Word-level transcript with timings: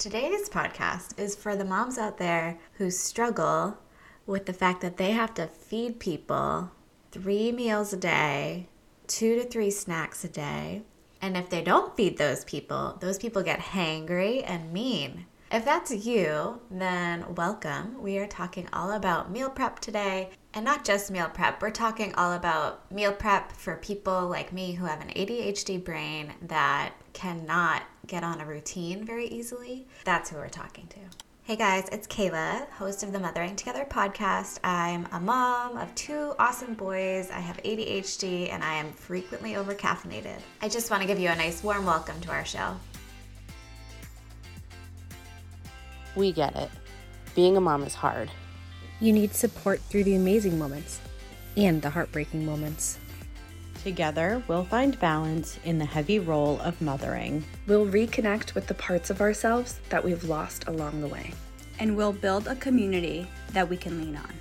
Today's 0.00 0.48
podcast 0.48 1.18
is 1.18 1.36
for 1.36 1.54
the 1.54 1.64
moms 1.66 1.98
out 1.98 2.16
there 2.16 2.58
who 2.78 2.90
struggle 2.90 3.76
with 4.24 4.46
the 4.46 4.54
fact 4.54 4.80
that 4.80 4.96
they 4.96 5.10
have 5.10 5.34
to 5.34 5.46
feed 5.46 6.00
people 6.00 6.70
three 7.12 7.52
meals 7.52 7.92
a 7.92 7.98
day, 7.98 8.70
two 9.06 9.36
to 9.36 9.44
three 9.44 9.70
snacks 9.70 10.24
a 10.24 10.28
day. 10.30 10.84
And 11.20 11.36
if 11.36 11.50
they 11.50 11.60
don't 11.60 11.94
feed 11.98 12.16
those 12.16 12.46
people, 12.46 12.96
those 13.00 13.18
people 13.18 13.42
get 13.42 13.60
hangry 13.60 14.42
and 14.46 14.72
mean. 14.72 15.26
If 15.52 15.66
that's 15.66 15.92
you, 15.92 16.62
then 16.70 17.34
welcome. 17.34 18.00
We 18.00 18.16
are 18.16 18.26
talking 18.26 18.70
all 18.72 18.92
about 18.92 19.30
meal 19.30 19.50
prep 19.50 19.80
today. 19.80 20.30
And 20.54 20.64
not 20.64 20.82
just 20.82 21.10
meal 21.10 21.28
prep, 21.28 21.60
we're 21.60 21.70
talking 21.70 22.14
all 22.14 22.32
about 22.32 22.90
meal 22.90 23.12
prep 23.12 23.52
for 23.52 23.76
people 23.76 24.28
like 24.28 24.50
me 24.50 24.72
who 24.72 24.86
have 24.86 25.02
an 25.02 25.08
ADHD 25.08 25.84
brain 25.84 26.32
that 26.40 26.94
cannot 27.12 27.82
get 28.10 28.24
on 28.24 28.40
a 28.40 28.44
routine 28.44 29.04
very 29.04 29.26
easily. 29.28 29.86
That's 30.04 30.30
who 30.30 30.36
we're 30.36 30.48
talking 30.48 30.88
to. 30.88 30.98
Hey 31.44 31.54
guys, 31.54 31.88
it's 31.92 32.08
Kayla, 32.08 32.68
host 32.70 33.04
of 33.04 33.12
the 33.12 33.20
Mothering 33.20 33.54
Together 33.54 33.86
podcast. 33.88 34.58
I'm 34.64 35.06
a 35.12 35.20
mom 35.20 35.76
of 35.76 35.94
two 35.94 36.34
awesome 36.36 36.74
boys. 36.74 37.30
I 37.30 37.38
have 37.38 37.56
ADHD 37.58 38.50
and 38.50 38.64
I 38.64 38.74
am 38.74 38.90
frequently 38.92 39.52
overcaffeinated. 39.52 40.40
I 40.60 40.68
just 40.68 40.90
want 40.90 41.02
to 41.02 41.06
give 41.06 41.20
you 41.20 41.28
a 41.28 41.36
nice 41.36 41.62
warm 41.62 41.86
welcome 41.86 42.20
to 42.22 42.30
our 42.32 42.44
show. 42.44 42.74
We 46.16 46.32
get 46.32 46.56
it. 46.56 46.70
Being 47.36 47.56
a 47.56 47.60
mom 47.60 47.84
is 47.84 47.94
hard. 47.94 48.28
You 48.98 49.12
need 49.12 49.34
support 49.34 49.78
through 49.82 50.02
the 50.02 50.16
amazing 50.16 50.58
moments 50.58 50.98
and 51.56 51.80
the 51.80 51.90
heartbreaking 51.90 52.44
moments. 52.44 52.98
Together, 53.82 54.42
we'll 54.46 54.64
find 54.64 55.00
balance 55.00 55.58
in 55.64 55.78
the 55.78 55.86
heavy 55.86 56.18
role 56.18 56.60
of 56.60 56.78
mothering. 56.82 57.42
We'll 57.66 57.86
reconnect 57.86 58.54
with 58.54 58.66
the 58.66 58.74
parts 58.74 59.08
of 59.08 59.22
ourselves 59.22 59.80
that 59.88 60.04
we've 60.04 60.24
lost 60.24 60.68
along 60.68 61.00
the 61.00 61.06
way. 61.06 61.32
And 61.78 61.96
we'll 61.96 62.12
build 62.12 62.46
a 62.46 62.56
community 62.56 63.26
that 63.52 63.66
we 63.66 63.78
can 63.78 63.98
lean 63.98 64.16
on. 64.16 64.32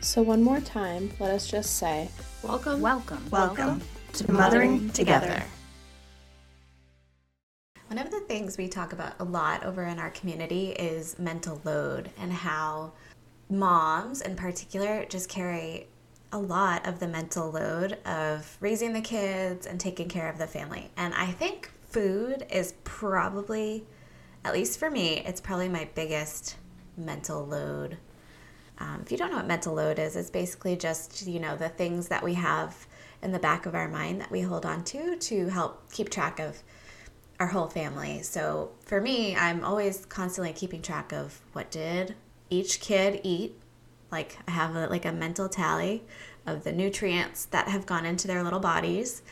So, 0.00 0.22
one 0.22 0.42
more 0.42 0.60
time, 0.60 1.10
let 1.20 1.32
us 1.32 1.46
just 1.46 1.76
say 1.76 2.08
welcome, 2.42 2.80
welcome, 2.80 3.22
welcome 3.30 3.82
to 4.14 4.32
Mothering 4.32 4.88
Together. 4.90 5.42
One 7.88 7.98
of 7.98 8.10
the 8.10 8.20
things 8.20 8.56
we 8.56 8.68
talk 8.68 8.94
about 8.94 9.12
a 9.18 9.24
lot 9.24 9.64
over 9.64 9.82
in 9.82 9.98
our 9.98 10.10
community 10.10 10.70
is 10.70 11.18
mental 11.18 11.60
load 11.64 12.10
and 12.18 12.32
how 12.32 12.92
moms 13.50 14.22
in 14.22 14.34
particular 14.34 15.04
just 15.10 15.28
carry 15.28 15.88
a 16.32 16.38
lot 16.38 16.86
of 16.86 16.98
the 16.98 17.06
mental 17.06 17.50
load 17.50 17.98
of 18.06 18.56
raising 18.60 18.94
the 18.94 19.00
kids 19.00 19.66
and 19.66 19.78
taking 19.78 20.08
care 20.08 20.28
of 20.28 20.38
the 20.38 20.46
family. 20.46 20.90
And 20.96 21.14
I 21.14 21.26
think 21.26 21.70
food 21.90 22.46
is 22.50 22.74
probably, 22.84 23.84
at 24.44 24.54
least 24.54 24.78
for 24.78 24.90
me, 24.90 25.18
it's 25.18 25.40
probably 25.40 25.68
my 25.68 25.88
biggest 25.94 26.56
mental 26.96 27.46
load. 27.46 27.98
Um, 28.78 29.02
if 29.04 29.12
you 29.12 29.18
don't 29.18 29.30
know 29.30 29.36
what 29.36 29.46
mental 29.46 29.74
load 29.74 29.98
is, 29.98 30.16
it's 30.16 30.30
basically 30.30 30.74
just, 30.74 31.26
you 31.26 31.38
know, 31.38 31.54
the 31.56 31.68
things 31.68 32.08
that 32.08 32.24
we 32.24 32.34
have 32.34 32.86
in 33.22 33.30
the 33.30 33.38
back 33.38 33.66
of 33.66 33.74
our 33.74 33.88
mind 33.88 34.20
that 34.20 34.30
we 34.30 34.40
hold 34.40 34.66
on 34.66 34.82
to 34.84 35.16
to 35.16 35.48
help 35.48 35.92
keep 35.92 36.10
track 36.10 36.40
of 36.40 36.62
our 37.38 37.46
whole 37.46 37.68
family. 37.68 38.22
So 38.22 38.72
for 38.84 39.00
me, 39.00 39.36
I'm 39.36 39.64
always 39.64 40.06
constantly 40.06 40.52
keeping 40.52 40.82
track 40.82 41.12
of 41.12 41.40
what 41.52 41.70
did 41.70 42.14
each 42.50 42.80
kid 42.80 43.20
eat 43.22 43.61
like 44.12 44.38
I 44.46 44.50
have 44.52 44.76
a, 44.76 44.86
like 44.86 45.04
a 45.04 45.12
mental 45.12 45.48
tally 45.48 46.04
of 46.46 46.64
the 46.64 46.72
nutrients 46.72 47.46
that 47.46 47.68
have 47.68 47.86
gone 47.86 48.04
into 48.04 48.28
their 48.28 48.42
little 48.42 48.60
bodies, 48.60 49.22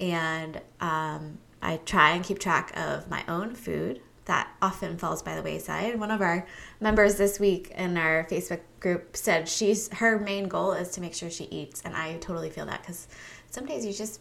and 0.00 0.60
um, 0.80 1.38
I 1.60 1.78
try 1.84 2.10
and 2.10 2.24
keep 2.24 2.38
track 2.38 2.72
of 2.76 3.10
my 3.10 3.24
own 3.28 3.54
food 3.54 4.00
that 4.26 4.50
often 4.60 4.98
falls 4.98 5.22
by 5.22 5.34
the 5.34 5.42
wayside. 5.42 5.98
One 5.98 6.10
of 6.10 6.20
our 6.20 6.46
members 6.80 7.16
this 7.16 7.40
week 7.40 7.72
in 7.76 7.96
our 7.96 8.24
Facebook 8.30 8.60
group 8.78 9.16
said 9.16 9.48
she's 9.48 9.92
her 9.94 10.18
main 10.18 10.48
goal 10.48 10.72
is 10.72 10.90
to 10.90 11.00
make 11.00 11.14
sure 11.14 11.30
she 11.30 11.44
eats, 11.44 11.82
and 11.84 11.96
I 11.96 12.16
totally 12.18 12.50
feel 12.50 12.66
that 12.66 12.82
because 12.82 13.08
some 13.50 13.66
days 13.66 13.84
you 13.84 13.92
just 13.92 14.20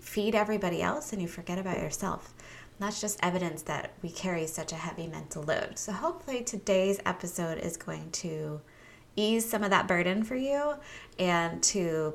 feed 0.00 0.34
everybody 0.34 0.82
else 0.82 1.12
and 1.12 1.22
you 1.22 1.28
forget 1.28 1.58
about 1.58 1.78
yourself. 1.78 2.34
that's 2.78 3.00
just 3.00 3.18
evidence 3.22 3.62
that 3.62 3.94
we 4.02 4.10
carry 4.10 4.46
such 4.46 4.72
a 4.72 4.76
heavy 4.76 5.06
mental 5.06 5.42
load. 5.42 5.78
So 5.78 5.92
hopefully 5.92 6.42
today's 6.44 7.00
episode 7.06 7.58
is 7.58 7.76
going 7.76 8.10
to 8.12 8.60
ease 9.16 9.48
some 9.48 9.64
of 9.64 9.70
that 9.70 9.88
burden 9.88 10.22
for 10.22 10.36
you 10.36 10.74
and 11.18 11.62
to 11.62 12.14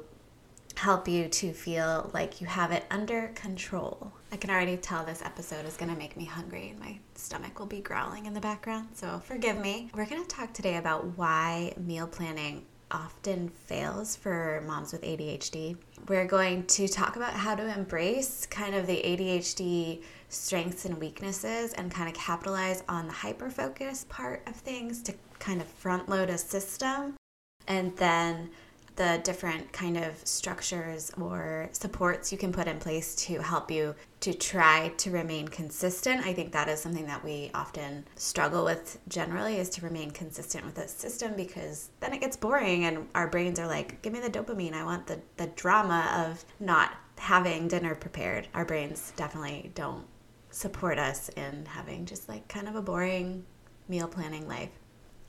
help 0.76 1.08
you 1.08 1.28
to 1.28 1.52
feel 1.54 2.10
like 2.14 2.40
you 2.42 2.48
have 2.48 2.72
it 2.72 2.86
under 2.90 3.28
control. 3.36 4.12
I 4.32 4.38
can 4.38 4.50
already 4.50 4.78
tell 4.78 5.04
this 5.04 5.22
episode 5.22 5.66
is 5.66 5.76
going 5.76 5.92
to 5.92 5.98
make 5.98 6.16
me 6.16 6.26
hungry 6.26 6.70
and 6.70 6.80
my 6.80 6.98
stomach 7.16 7.60
will 7.60 7.66
be 7.66 7.82
growling 7.82 8.26
in 8.26 8.34
the 8.34 8.40
background, 8.40 8.90
so 8.94 9.22
forgive 9.26 9.60
me. 9.60 9.90
We're 9.94 10.06
going 10.06 10.24
to 10.24 10.28
talk 10.28 10.54
today 10.54 10.78
about 10.78 11.18
why 11.18 11.74
meal 11.78 12.08
planning 12.08 12.66
often 12.92 13.50
fails 13.50 14.16
for 14.16 14.64
moms 14.68 14.92
with 14.92 15.02
ADHD. 15.02 15.78
We're 16.08 16.26
going 16.26 16.66
to 16.68 16.88
talk 16.88 17.16
about 17.16 17.34
how 17.34 17.56
to 17.56 17.74
embrace 17.74 18.46
kind 18.46 18.76
of 18.76 18.88
the 18.88 19.02
ADHD 19.02 20.04
strengths 20.30 20.86
and 20.86 20.98
weaknesses 21.00 21.74
and 21.74 21.92
kind 21.92 22.08
of 22.08 22.16
capitalize 22.16 22.84
on 22.88 23.08
the 23.08 23.14
hyper 23.14 23.50
focus 23.50 24.06
part 24.10 24.42
of 24.48 24.56
things 24.56 25.02
to 25.04 25.14
kind 25.40 25.62
of 25.62 25.68
front 25.68 26.08
load 26.08 26.30
a 26.30 26.38
system 26.38 27.16
and 27.68 27.96
then 27.98 28.50
the 28.96 29.22
different 29.24 29.72
kind 29.72 29.98
of 29.98 30.16
structures 30.26 31.12
or 31.20 31.70
supports 31.72 32.32
you 32.32 32.38
can 32.38 32.52
put 32.52 32.68
in 32.68 32.78
place 32.80 33.16
to 33.16 33.42
help 33.42 33.72
you 33.72 33.96
to 34.22 34.34
try 34.34 34.90
to 34.98 35.10
remain 35.10 35.48
consistent. 35.48 36.26
I 36.26 36.34
think 36.34 36.52
that 36.52 36.70
is 36.70 36.80
something 36.80 37.08
that 37.08 37.24
we 37.24 37.50
often 37.54 38.06
struggle 38.16 38.64
with 38.64 39.00
generally 39.08 39.58
is 39.58 39.70
to 39.72 39.82
remain 39.82 40.12
consistent 40.12 40.64
with 40.64 40.78
a 40.78 40.88
system 40.88 41.34
because 41.36 41.90
then 42.00 42.14
it 42.14 42.22
gets 42.22 42.38
boring 42.38 42.86
and 42.86 43.08
our 43.16 43.28
brains 43.28 43.60
are 43.60 43.68
like, 43.68 44.02
give 44.04 44.14
me 44.14 44.20
the 44.20 44.30
dopamine. 44.30 44.74
I 44.74 44.84
want 44.84 45.08
the, 45.08 45.20
the 45.38 45.48
drama 45.48 46.28
of 46.30 46.46
not 46.60 46.92
having 47.18 47.68
dinner 47.68 47.96
prepared. 47.96 48.48
Our 48.54 48.64
brains 48.64 49.12
definitely 49.16 49.72
don't 49.74 50.06
support 50.52 51.00
us 51.00 51.30
in 51.30 51.66
having 51.66 52.06
just 52.06 52.30
like 52.30 52.48
kind 52.48 52.68
of 52.68 52.76
a 52.76 52.82
boring 52.82 53.44
meal 53.88 54.08
planning 54.08 54.48
life. 54.48 54.70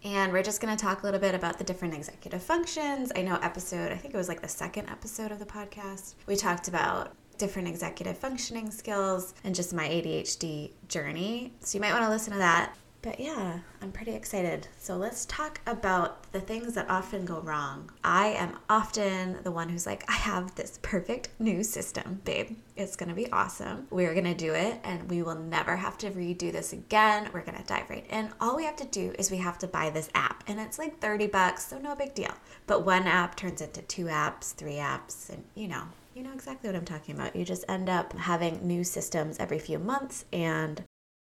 And 0.04 0.32
we're 0.32 0.42
just 0.42 0.60
going 0.60 0.76
to 0.76 0.82
talk 0.82 1.02
a 1.02 1.04
little 1.06 1.20
bit 1.20 1.34
about 1.34 1.58
the 1.58 1.64
different 1.64 1.94
executive 1.94 2.42
functions. 2.42 3.12
I 3.14 3.22
know, 3.22 3.38
episode, 3.40 3.92
I 3.92 3.96
think 3.96 4.12
it 4.12 4.16
was 4.16 4.28
like 4.28 4.42
the 4.42 4.48
second 4.48 4.90
episode 4.90 5.30
of 5.30 5.38
the 5.38 5.46
podcast, 5.46 6.14
we 6.26 6.34
talked 6.34 6.66
about 6.66 7.14
different 7.42 7.66
executive 7.66 8.16
functioning 8.16 8.70
skills 8.70 9.34
and 9.42 9.52
just 9.52 9.74
my 9.74 9.88
ADHD 9.88 10.70
journey. 10.86 11.52
So 11.58 11.76
you 11.76 11.80
might 11.80 11.92
want 11.92 12.04
to 12.04 12.08
listen 12.08 12.32
to 12.34 12.38
that. 12.38 12.76
But 13.02 13.18
yeah, 13.18 13.58
I'm 13.80 13.90
pretty 13.90 14.12
excited. 14.12 14.68
So 14.78 14.96
let's 14.96 15.26
talk 15.26 15.60
about 15.66 16.30
the 16.30 16.40
things 16.40 16.74
that 16.74 16.88
often 16.88 17.24
go 17.24 17.40
wrong. 17.40 17.90
I 18.04 18.28
am 18.28 18.60
often 18.70 19.38
the 19.42 19.50
one 19.50 19.68
who's 19.68 19.86
like, 19.86 20.08
I 20.08 20.12
have 20.12 20.54
this 20.54 20.78
perfect 20.82 21.30
new 21.40 21.64
system, 21.64 22.20
babe. 22.24 22.56
It's 22.76 22.94
gonna 22.94 23.12
be 23.12 23.28
awesome. 23.32 23.88
We're 23.90 24.14
gonna 24.14 24.36
do 24.36 24.54
it 24.54 24.78
and 24.84 25.10
we 25.10 25.24
will 25.24 25.34
never 25.34 25.74
have 25.74 25.98
to 25.98 26.12
redo 26.12 26.52
this 26.52 26.72
again. 26.72 27.28
We're 27.32 27.42
gonna 27.42 27.64
dive 27.66 27.90
right 27.90 28.06
in. 28.08 28.30
All 28.40 28.54
we 28.54 28.62
have 28.66 28.76
to 28.76 28.86
do 28.86 29.12
is 29.18 29.32
we 29.32 29.38
have 29.38 29.58
to 29.58 29.66
buy 29.66 29.90
this 29.90 30.10
app 30.14 30.44
and 30.46 30.60
it's 30.60 30.78
like 30.78 31.00
30 31.00 31.26
bucks, 31.26 31.66
so 31.66 31.78
no 31.78 31.96
big 31.96 32.14
deal. 32.14 32.34
But 32.68 32.86
one 32.86 33.08
app 33.08 33.34
turns 33.34 33.60
into 33.60 33.82
two 33.82 34.04
apps, 34.04 34.54
three 34.54 34.74
apps, 34.76 35.28
and 35.28 35.42
you 35.56 35.66
know, 35.66 35.82
you 36.22 36.28
know 36.28 36.34
exactly 36.34 36.68
what 36.68 36.76
I'm 36.76 36.84
talking 36.84 37.16
about. 37.16 37.34
You 37.34 37.44
just 37.44 37.64
end 37.68 37.88
up 37.88 38.12
having 38.12 38.64
new 38.64 38.84
systems 38.84 39.40
every 39.40 39.58
few 39.58 39.80
months 39.80 40.24
and 40.32 40.80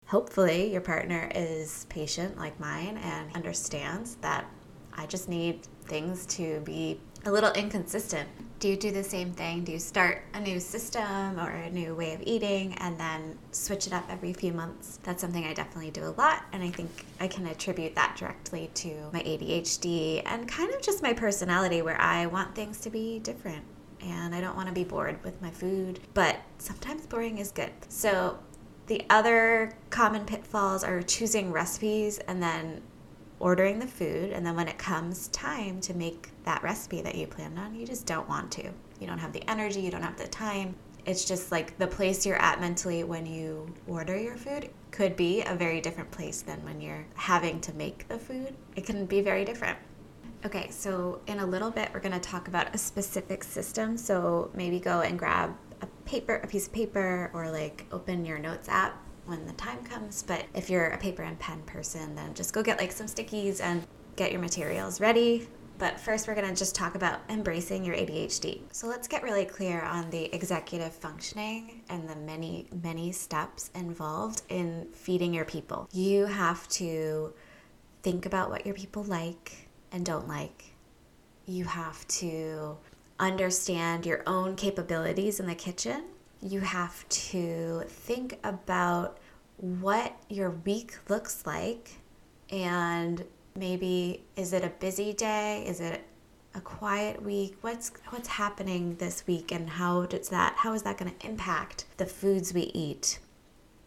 hopefully 0.07 0.71
your 0.71 0.81
partner 0.81 1.29
is 1.35 1.85
patient 1.89 2.39
like 2.39 2.59
mine 2.59 2.97
and 2.97 3.35
understands 3.35 4.15
that 4.21 4.49
I 4.95 5.05
just 5.05 5.29
need 5.29 5.67
things 5.85 6.25
to 6.37 6.61
be 6.61 6.99
a 7.23 7.31
little 7.31 7.51
inconsistent. 7.51 8.27
Do 8.57 8.67
you 8.67 8.75
do 8.75 8.89
the 8.89 9.03
same 9.03 9.31
thing? 9.31 9.63
Do 9.63 9.71
you 9.71 9.77
start 9.77 10.23
a 10.33 10.39
new 10.39 10.59
system 10.59 11.39
or 11.39 11.51
a 11.51 11.69
new 11.69 11.93
way 11.93 12.15
of 12.15 12.23
eating 12.23 12.73
and 12.79 12.99
then 12.99 13.37
switch 13.51 13.85
it 13.85 13.93
up 13.93 14.05
every 14.09 14.33
few 14.33 14.53
months? 14.53 14.97
That's 15.03 15.21
something 15.21 15.45
I 15.45 15.53
definitely 15.53 15.91
do 15.91 16.05
a 16.05 16.15
lot, 16.17 16.45
and 16.51 16.63
I 16.63 16.71
think 16.71 17.05
I 17.19 17.27
can 17.27 17.45
attribute 17.45 17.93
that 17.93 18.17
directly 18.17 18.71
to 18.73 19.11
my 19.13 19.21
ADHD 19.21 20.23
and 20.25 20.47
kind 20.47 20.73
of 20.73 20.81
just 20.81 21.03
my 21.03 21.13
personality 21.13 21.83
where 21.83 22.01
I 22.01 22.25
want 22.25 22.55
things 22.55 22.81
to 22.81 22.89
be 22.89 23.19
different 23.19 23.63
and 24.01 24.33
I 24.33 24.41
don't 24.41 24.55
want 24.55 24.67
to 24.67 24.73
be 24.73 24.83
bored 24.83 25.23
with 25.23 25.41
my 25.41 25.51
food, 25.51 25.99
but 26.13 26.37
sometimes 26.57 27.05
boring 27.05 27.37
is 27.37 27.51
good. 27.51 27.71
So 27.87 28.39
the 28.87 29.05
other 29.09 29.73
common 29.89 30.25
pitfalls 30.25 30.83
are 30.83 31.01
choosing 31.01 31.51
recipes 31.51 32.17
and 32.19 32.41
then 32.41 32.81
ordering 33.39 33.79
the 33.79 33.87
food. 33.87 34.31
And 34.31 34.45
then 34.45 34.55
when 34.55 34.67
it 34.67 34.77
comes 34.77 35.27
time 35.29 35.79
to 35.81 35.93
make 35.93 36.29
that 36.43 36.61
recipe 36.63 37.01
that 37.01 37.15
you 37.15 37.27
planned 37.27 37.57
on, 37.57 37.75
you 37.75 37.85
just 37.85 38.05
don't 38.05 38.27
want 38.27 38.51
to. 38.53 38.63
You 38.99 39.07
don't 39.07 39.19
have 39.19 39.33
the 39.33 39.47
energy, 39.49 39.81
you 39.81 39.91
don't 39.91 40.01
have 40.01 40.17
the 40.17 40.27
time. 40.27 40.75
It's 41.05 41.23
just 41.23 41.51
like 41.51 41.77
the 41.77 41.87
place 41.87 42.25
you're 42.25 42.41
at 42.41 42.59
mentally 42.59 43.03
when 43.03 43.25
you 43.25 43.73
order 43.87 44.19
your 44.19 44.35
food 44.35 44.69
could 44.91 45.15
be 45.15 45.41
a 45.43 45.55
very 45.55 45.81
different 45.81 46.11
place 46.11 46.41
than 46.41 46.63
when 46.63 46.81
you're 46.81 47.05
having 47.15 47.61
to 47.61 47.73
make 47.73 48.07
the 48.07 48.19
food. 48.19 48.53
It 48.75 48.85
can 48.85 49.05
be 49.05 49.21
very 49.21 49.45
different. 49.45 49.77
Okay, 50.45 50.69
so 50.71 51.19
in 51.27 51.39
a 51.39 51.45
little 51.45 51.69
bit, 51.69 51.89
we're 51.93 51.99
going 51.99 52.13
to 52.13 52.19
talk 52.19 52.47
about 52.47 52.73
a 52.73 52.77
specific 52.77 53.43
system. 53.43 53.97
So 53.97 54.49
maybe 54.53 54.79
go 54.79 55.01
and 55.01 55.19
grab 55.19 55.53
a 55.81 55.85
paper, 56.05 56.35
a 56.35 56.47
piece 56.47 56.67
of 56.67 56.73
paper, 56.73 57.29
or 57.33 57.51
like 57.51 57.85
open 57.91 58.23
your 58.23 58.39
notes 58.39 58.69
app 58.69 59.03
when 59.25 59.45
the 59.45 59.53
time 59.53 59.83
comes. 59.83 60.23
But 60.23 60.45
if 60.53 60.69
you're 60.69 60.87
a 60.87 60.97
paper 60.97 61.23
and 61.23 61.37
pen 61.39 61.61
person, 61.63 62.15
then 62.15 62.33
just 62.33 62.53
go 62.53 62.63
get 62.63 62.79
like 62.79 62.93
some 62.93 63.07
stickies 63.07 63.61
and 63.61 63.85
get 64.15 64.31
your 64.31 64.39
materials 64.39 65.01
ready. 65.01 65.49
But 65.77 65.99
first, 65.99 66.27
we're 66.27 66.35
going 66.35 66.47
to 66.47 66.55
just 66.55 66.73
talk 66.73 66.95
about 66.95 67.19
embracing 67.29 67.83
your 67.83 67.95
ADHD. 67.95 68.61
So 68.71 68.87
let's 68.87 69.09
get 69.09 69.23
really 69.23 69.45
clear 69.45 69.81
on 69.81 70.09
the 70.09 70.33
executive 70.33 70.93
functioning 70.93 71.83
and 71.89 72.07
the 72.07 72.15
many, 72.15 72.67
many 72.81 73.11
steps 73.11 73.71
involved 73.75 74.43
in 74.47 74.87
feeding 74.93 75.33
your 75.33 75.45
people. 75.45 75.89
You 75.91 76.25
have 76.27 76.67
to 76.69 77.33
think 78.03 78.25
about 78.25 78.49
what 78.49 78.65
your 78.65 78.75
people 78.75 79.03
like 79.03 79.68
and 79.91 80.05
don't 80.05 80.27
like. 80.27 80.73
You 81.45 81.65
have 81.65 82.07
to 82.07 82.77
understand 83.19 84.05
your 84.05 84.23
own 84.27 84.55
capabilities 84.55 85.39
in 85.39 85.47
the 85.47 85.55
kitchen. 85.55 86.05
You 86.41 86.61
have 86.61 87.07
to 87.09 87.83
think 87.87 88.39
about 88.43 89.17
what 89.57 90.15
your 90.29 90.51
week 90.51 90.97
looks 91.09 91.45
like 91.45 91.91
and 92.49 93.25
maybe 93.55 94.23
is 94.37 94.53
it 94.53 94.63
a 94.63 94.69
busy 94.69 95.11
day 95.11 95.65
is 95.67 95.81
it 95.81 96.01
a 96.55 96.61
quiet 96.61 97.21
week 97.21 97.57
what's 97.61 97.91
what's 98.07 98.27
happening 98.29 98.95
this 98.95 99.27
week 99.27 99.51
and 99.51 99.69
how 99.69 100.05
does 100.05 100.29
that 100.29 100.55
how 100.55 100.73
is 100.73 100.83
that 100.83 100.97
going 100.97 101.13
to 101.13 101.27
impact 101.27 101.85
the 101.97 102.05
foods 102.05 102.53
we 102.53 102.71
eat 102.73 103.19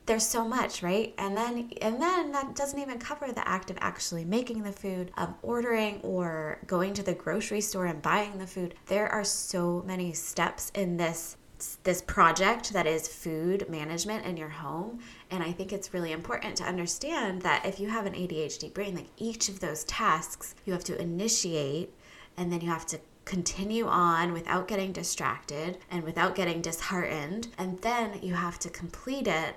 there's 0.07 0.27
so 0.27 0.47
much 0.47 0.83
right 0.83 1.15
and 1.19 1.37
then 1.37 1.71
and 1.81 2.01
then 2.01 2.33
that 2.33 2.55
doesn't 2.57 2.81
even 2.81 2.99
cover 2.99 3.31
the 3.33 3.47
act 3.47 3.71
of 3.71 3.79
actually 3.81 4.25
making 4.25 4.63
the 4.63 4.73
food 4.73 5.11
of 5.17 5.33
ordering 5.43 6.01
or 6.03 6.59
going 6.67 6.93
to 6.93 7.03
the 7.03 7.15
grocery 7.15 7.61
store 7.61 7.87
and 7.87 8.03
buying 8.03 8.39
the 8.39 8.47
food 8.47 8.75
there 8.87 9.09
are 9.09 9.25
so 9.25 9.83
many 9.87 10.13
steps 10.13 10.71
in 10.75 10.97
this 10.97 11.37
this 11.85 12.03
project 12.03 12.73
that 12.73 12.87
is 12.87 13.09
food 13.09 13.69
management 13.69 14.27
in 14.27 14.37
your 14.37 14.49
home. 14.49 15.01
And 15.31 15.43
I 15.43 15.53
think 15.53 15.73
it's 15.73 15.95
really 15.95 16.13
important 16.13 16.57
to 16.57 16.65
understand 16.65 17.43
that 17.43 17.65
if 17.65 17.79
you 17.79 17.89
have 17.89 18.07
an 18.07 18.15
ADHD 18.15 18.73
brain, 18.73 18.97
like 18.97 19.09
each 19.17 19.49
of 19.49 19.61
those 19.61 19.85
tasks 19.85 20.55
you 20.65 20.73
have 20.73 20.85
to 20.85 21.01
initiate 21.01 21.95
and 22.37 22.53
then 22.53 22.61
you 22.61 22.69
have 22.69 22.87
to 22.87 23.01
continue 23.25 23.87
on 23.87 24.33
without 24.33 24.67
getting 24.67 24.93
distracted 24.93 25.79
and 25.91 26.03
without 26.03 26.35
getting 26.35 26.61
disheartened. 26.61 27.49
And 27.57 27.81
then 27.81 28.19
you 28.23 28.35
have 28.35 28.59
to 28.61 28.71
complete 28.71 29.29
it 29.29 29.57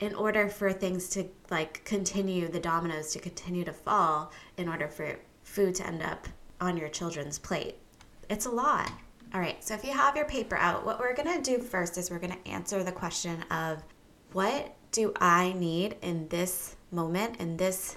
in 0.00 0.14
order 0.14 0.48
for 0.48 0.72
things 0.72 1.08
to 1.10 1.28
like 1.50 1.84
continue, 1.84 2.48
the 2.48 2.60
dominoes 2.60 3.12
to 3.12 3.18
continue 3.18 3.64
to 3.64 3.72
fall 3.72 4.32
in 4.56 4.68
order 4.68 4.88
for 4.88 5.16
food 5.44 5.74
to 5.76 5.86
end 5.86 6.02
up 6.02 6.26
on 6.60 6.76
your 6.76 6.88
children's 6.88 7.38
plate. 7.38 7.76
It's 8.28 8.46
a 8.46 8.50
lot. 8.50 8.90
All 9.32 9.40
right, 9.40 9.62
so 9.62 9.74
if 9.74 9.84
you 9.84 9.92
have 9.92 10.16
your 10.16 10.24
paper 10.24 10.56
out, 10.56 10.84
what 10.84 10.98
we're 10.98 11.14
gonna 11.14 11.40
do 11.40 11.58
first 11.58 11.96
is 11.98 12.10
we're 12.10 12.18
gonna 12.18 12.36
answer 12.46 12.82
the 12.82 12.92
question 12.92 13.42
of 13.50 13.82
what 14.32 14.74
do 14.90 15.12
I 15.20 15.52
need 15.52 15.96
in 16.02 16.28
this 16.28 16.76
moment, 16.90 17.36
in 17.38 17.56
this 17.56 17.96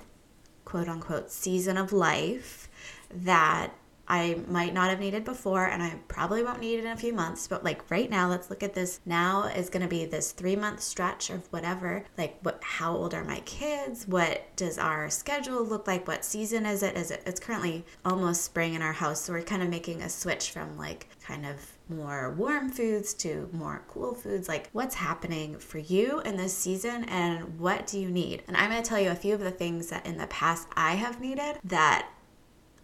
quote 0.66 0.88
unquote 0.88 1.32
season 1.32 1.78
of 1.78 1.92
life 1.92 2.70
that 3.10 3.74
I 4.08 4.40
might 4.48 4.74
not 4.74 4.90
have 4.90 5.00
needed 5.00 5.24
before, 5.24 5.66
and 5.66 5.82
I 5.82 5.96
probably 6.08 6.44
won't 6.44 6.60
need 6.60 6.80
it 6.80 6.86
in 6.86 6.92
a 6.92 6.98
few 6.98 7.14
months. 7.14 7.48
But 7.48 7.64
like 7.64 7.90
right 7.90 8.10
now, 8.10 8.30
let's 8.30 8.50
look 8.50 8.64
at 8.64 8.74
this. 8.74 9.00
Now 9.06 9.44
is 9.44 9.70
going 9.70 9.84
to 9.84 9.88
be 9.88 10.06
this 10.06 10.32
three 10.32 10.56
month 10.56 10.82
stretch 10.82 11.30
of 11.30 11.48
whatever. 11.52 12.04
Like, 12.18 12.38
what? 12.42 12.60
How 12.62 12.96
old 12.96 13.14
are 13.14 13.24
my 13.24 13.40
kids? 13.42 14.08
What 14.08 14.56
does 14.56 14.78
our 14.78 15.10
schedule 15.10 15.64
look 15.64 15.88
like? 15.88 16.08
What 16.08 16.26
season 16.26 16.66
is 16.66 16.84
it? 16.84 16.98
Is 16.98 17.12
it? 17.12 17.24
It's 17.26 17.40
currently 17.40 17.86
almost 18.04 18.44
spring 18.44 18.74
in 18.74 18.82
our 18.82 18.94
house, 18.94 19.22
so 19.22 19.34
we're 19.34 19.42
kind 19.42 19.64
of 19.64 19.70
making 19.70 20.02
a 20.02 20.10
switch 20.10 20.52
from 20.52 20.78
like 20.78 21.08
kind 21.26 21.46
of 21.46 21.56
more 21.90 22.34
warm 22.38 22.70
foods 22.70 23.14
to 23.14 23.50
more 23.52 23.84
cool 23.88 24.14
foods. 24.14 24.48
Like, 24.48 24.70
what's 24.74 24.96
happening 24.96 25.58
for 25.60 25.78
you 25.78 26.22
in 26.22 26.38
this 26.38 26.56
season, 26.58 27.06
and 27.06 27.60
what 27.60 27.88
do 27.88 28.00
you 28.00 28.10
need? 28.10 28.44
And 28.48 28.58
I'm 28.58 28.70
going 28.70 28.82
to 28.82 28.88
tell 28.88 29.00
you 29.00 29.12
a 29.12 29.16
few 29.16 29.34
of 29.34 29.40
the 29.40 29.52
things 29.52 29.90
that 29.90 30.06
in 30.06 30.18
the 30.18 30.28
past 30.28 30.68
I 30.76 30.96
have 30.96 31.22
needed 31.22 31.60
that 31.64 32.10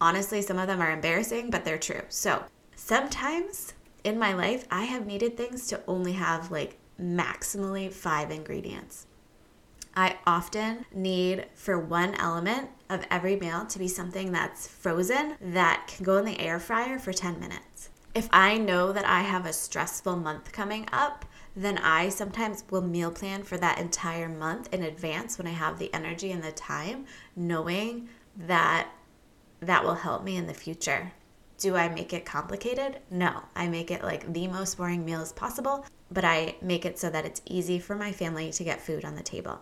Honestly, 0.01 0.42
some 0.42 0.57
of 0.57 0.68
them 0.68 0.81
are 0.81 0.92
embarrassing, 0.92 1.50
but 1.50 1.66
they're 1.66 1.78
true. 1.78 2.01
So 2.10 2.44
sometimes 2.75 3.74
in 4.04 4.18
my 4.18 4.34
life, 4.34 4.66
I 4.72 4.86
have 4.86 5.06
needed 5.06 5.36
things 5.36 5.68
to 5.68 5.81
only 5.88 6.13
have 6.13 6.51
like 6.51 6.78
maximally 7.01 7.92
five 7.92 8.31
ingredients. 8.31 9.07
I 9.96 10.18
often 10.25 10.86
need 10.94 11.48
for 11.54 11.78
one 11.78 12.16
element 12.16 12.69
of 12.90 13.06
every 13.12 13.36
meal 13.36 13.66
to 13.66 13.80
be 13.80 13.88
something 13.88 14.31
that's 14.31 14.68
frozen 14.68 15.36
that 15.42 15.88
can 15.88 16.06
go 16.06 16.18
in 16.18 16.25
the 16.25 16.40
air 16.40 16.60
fryer 16.60 17.00
for 17.00 17.12
10 17.12 17.40
minutes. 17.40 17.90
If 18.16 18.30
I 18.31 18.57
know 18.57 18.92
that 18.92 19.06
I 19.06 19.22
have 19.22 19.46
a 19.46 19.54
stressful 19.54 20.16
month 20.16 20.51
coming 20.51 20.88
up, 20.92 21.25
then 21.56 21.78
I 21.80 22.10
sometimes 22.10 22.63
will 22.69 22.81
meal 22.81 23.12
plan 23.12 23.44
for 23.44 23.57
that 23.57 23.80
entire 23.80 24.30
month 24.30 24.74
in 24.74 24.84
advance 24.84 25.38
when 25.38 25.48
I 25.48 25.51
have 25.51 25.80
the 25.80 25.94
energy 25.94 26.31
and 26.31 26.44
the 26.44 26.51
time, 26.51 27.06
knowing 27.36 28.10
that 28.38 28.90
that 29.61 29.83
will 29.83 29.95
help 29.95 30.23
me 30.23 30.38
in 30.38 30.47
the 30.47 30.53
future. 30.53 31.11
Do 31.57 31.75
I 31.75 31.89
make 31.89 32.13
it 32.13 32.25
complicated? 32.25 33.00
No. 33.11 33.44
I 33.56 33.67
make 33.67 33.91
it 33.91 34.03
like 34.03 34.31
the 34.31 34.47
most 34.47 34.77
boring 34.77 35.03
meals 35.03 35.33
possible, 35.33 35.85
but 36.09 36.23
I 36.23 36.56
make 36.61 36.85
it 36.85 36.97
so 36.97 37.09
that 37.09 37.25
it's 37.25 37.41
easy 37.45 37.79
for 37.79 37.95
my 37.95 38.11
family 38.11 38.51
to 38.51 38.63
get 38.63 38.81
food 38.81 39.03
on 39.03 39.15
the 39.15 39.23
table. 39.23 39.59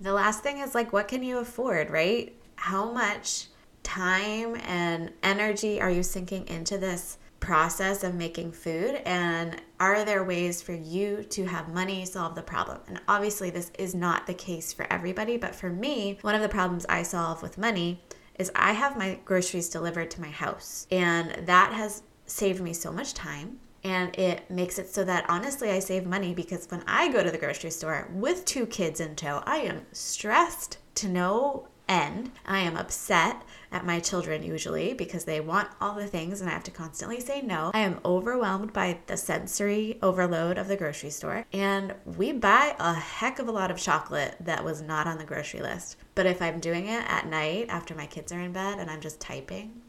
The 0.00 0.12
last 0.12 0.42
thing 0.42 0.58
is 0.58 0.74
like, 0.74 0.92
what 0.92 1.06
can 1.06 1.22
you 1.22 1.38
afford, 1.38 1.90
right? 1.90 2.34
How 2.56 2.90
much 2.90 3.46
time 3.84 4.56
and 4.66 5.12
energy 5.22 5.80
are 5.80 5.90
you 5.90 6.02
sinking 6.02 6.48
into 6.48 6.76
this 6.76 7.18
process 7.38 8.02
of 8.02 8.14
making 8.14 8.52
food? 8.52 9.00
And 9.04 9.60
are 9.78 10.04
there 10.04 10.24
ways 10.24 10.60
for 10.60 10.72
you 10.72 11.22
to 11.30 11.44
have 11.44 11.72
money 11.72 12.04
solve 12.04 12.34
the 12.34 12.42
problem? 12.42 12.80
And 12.88 13.00
obviously, 13.06 13.50
this 13.50 13.70
is 13.78 13.94
not 13.94 14.26
the 14.26 14.34
case 14.34 14.72
for 14.72 14.92
everybody, 14.92 15.36
but 15.36 15.54
for 15.54 15.70
me, 15.70 16.18
one 16.22 16.34
of 16.34 16.42
the 16.42 16.48
problems 16.48 16.86
I 16.88 17.02
solve 17.02 17.42
with 17.42 17.58
money 17.58 18.02
is 18.42 18.52
I 18.54 18.72
have 18.72 18.98
my 18.98 19.18
groceries 19.24 19.68
delivered 19.70 20.10
to 20.10 20.20
my 20.20 20.30
house. 20.30 20.86
And 20.90 21.46
that 21.46 21.72
has 21.72 22.02
saved 22.26 22.60
me 22.60 22.74
so 22.74 22.92
much 22.92 23.14
time. 23.14 23.60
And 23.84 24.16
it 24.18 24.48
makes 24.50 24.78
it 24.78 24.88
so 24.88 25.04
that 25.04 25.28
honestly, 25.28 25.70
I 25.70 25.78
save 25.78 26.06
money 26.06 26.34
because 26.34 26.66
when 26.70 26.84
I 26.86 27.10
go 27.10 27.22
to 27.22 27.30
the 27.30 27.38
grocery 27.38 27.70
store 27.70 28.08
with 28.12 28.44
two 28.44 28.66
kids 28.66 29.00
in 29.00 29.16
tow, 29.16 29.42
I 29.44 29.58
am 29.58 29.86
stressed 29.92 30.78
to 30.96 31.08
no 31.08 31.68
end. 31.92 32.32
I 32.46 32.60
am 32.60 32.76
upset 32.76 33.42
at 33.70 33.84
my 33.84 34.00
children 34.00 34.42
usually 34.42 34.94
because 34.94 35.24
they 35.24 35.40
want 35.40 35.68
all 35.80 35.94
the 35.94 36.06
things 36.06 36.40
and 36.40 36.48
I 36.48 36.52
have 36.54 36.64
to 36.64 36.70
constantly 36.70 37.20
say 37.20 37.42
no. 37.42 37.70
I 37.74 37.80
am 37.80 38.00
overwhelmed 38.04 38.72
by 38.72 38.98
the 39.06 39.16
sensory 39.16 39.98
overload 40.02 40.58
of 40.58 40.68
the 40.68 40.76
grocery 40.76 41.10
store. 41.10 41.44
And 41.52 41.94
we 42.04 42.32
buy 42.32 42.74
a 42.78 42.94
heck 42.94 43.38
of 43.38 43.48
a 43.48 43.52
lot 43.52 43.70
of 43.70 43.78
chocolate 43.78 44.36
that 44.40 44.64
was 44.64 44.80
not 44.80 45.06
on 45.06 45.18
the 45.18 45.24
grocery 45.24 45.60
list. 45.60 45.96
But 46.14 46.26
if 46.26 46.40
I'm 46.40 46.60
doing 46.60 46.86
it 46.86 47.04
at 47.08 47.26
night 47.26 47.66
after 47.68 47.94
my 47.94 48.06
kids 48.06 48.32
are 48.32 48.40
in 48.40 48.52
bed 48.52 48.78
and 48.78 48.90
I'm 48.90 49.00
just 49.00 49.20
typing, 49.20 49.82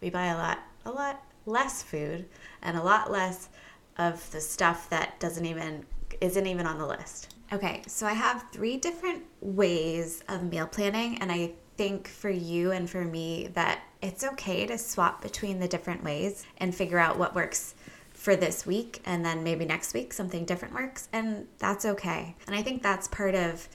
we 0.00 0.10
buy 0.10 0.26
a 0.26 0.36
lot, 0.36 0.58
a 0.84 0.90
lot 0.90 1.22
less 1.46 1.82
food 1.82 2.26
and 2.62 2.76
a 2.76 2.82
lot 2.82 3.10
less 3.10 3.48
of 3.96 4.28
the 4.32 4.40
stuff 4.40 4.90
that 4.90 5.20
doesn't 5.20 5.46
even 5.46 5.84
isn't 6.20 6.46
even 6.46 6.66
on 6.66 6.78
the 6.78 6.86
list. 6.86 7.33
Okay, 7.52 7.82
so 7.86 8.06
I 8.06 8.14
have 8.14 8.46
three 8.52 8.76
different 8.76 9.22
ways 9.40 10.24
of 10.28 10.42
meal 10.42 10.66
planning, 10.66 11.18
and 11.18 11.30
I 11.30 11.52
think 11.76 12.08
for 12.08 12.30
you 12.30 12.70
and 12.72 12.88
for 12.88 13.04
me 13.04 13.48
that 13.54 13.80
it's 14.00 14.24
okay 14.24 14.66
to 14.66 14.78
swap 14.78 15.22
between 15.22 15.58
the 15.58 15.68
different 15.68 16.02
ways 16.02 16.44
and 16.58 16.74
figure 16.74 16.98
out 16.98 17.18
what 17.18 17.34
works 17.34 17.74
for 18.12 18.34
this 18.36 18.64
week, 18.64 19.02
and 19.04 19.24
then 19.24 19.44
maybe 19.44 19.64
next 19.64 19.92
week 19.92 20.12
something 20.12 20.44
different 20.44 20.74
works, 20.74 21.08
and 21.12 21.46
that's 21.58 21.84
okay. 21.84 22.34
And 22.46 22.56
I 22.56 22.62
think 22.62 22.82
that's 22.82 23.08
part 23.08 23.34
of 23.34 23.68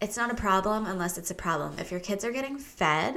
it's 0.00 0.16
not 0.16 0.30
a 0.30 0.34
problem 0.34 0.86
unless 0.86 1.18
it's 1.18 1.30
a 1.30 1.34
problem. 1.34 1.76
If 1.78 1.90
your 1.90 2.00
kids 2.00 2.24
are 2.24 2.32
getting 2.32 2.58
fed 2.58 3.14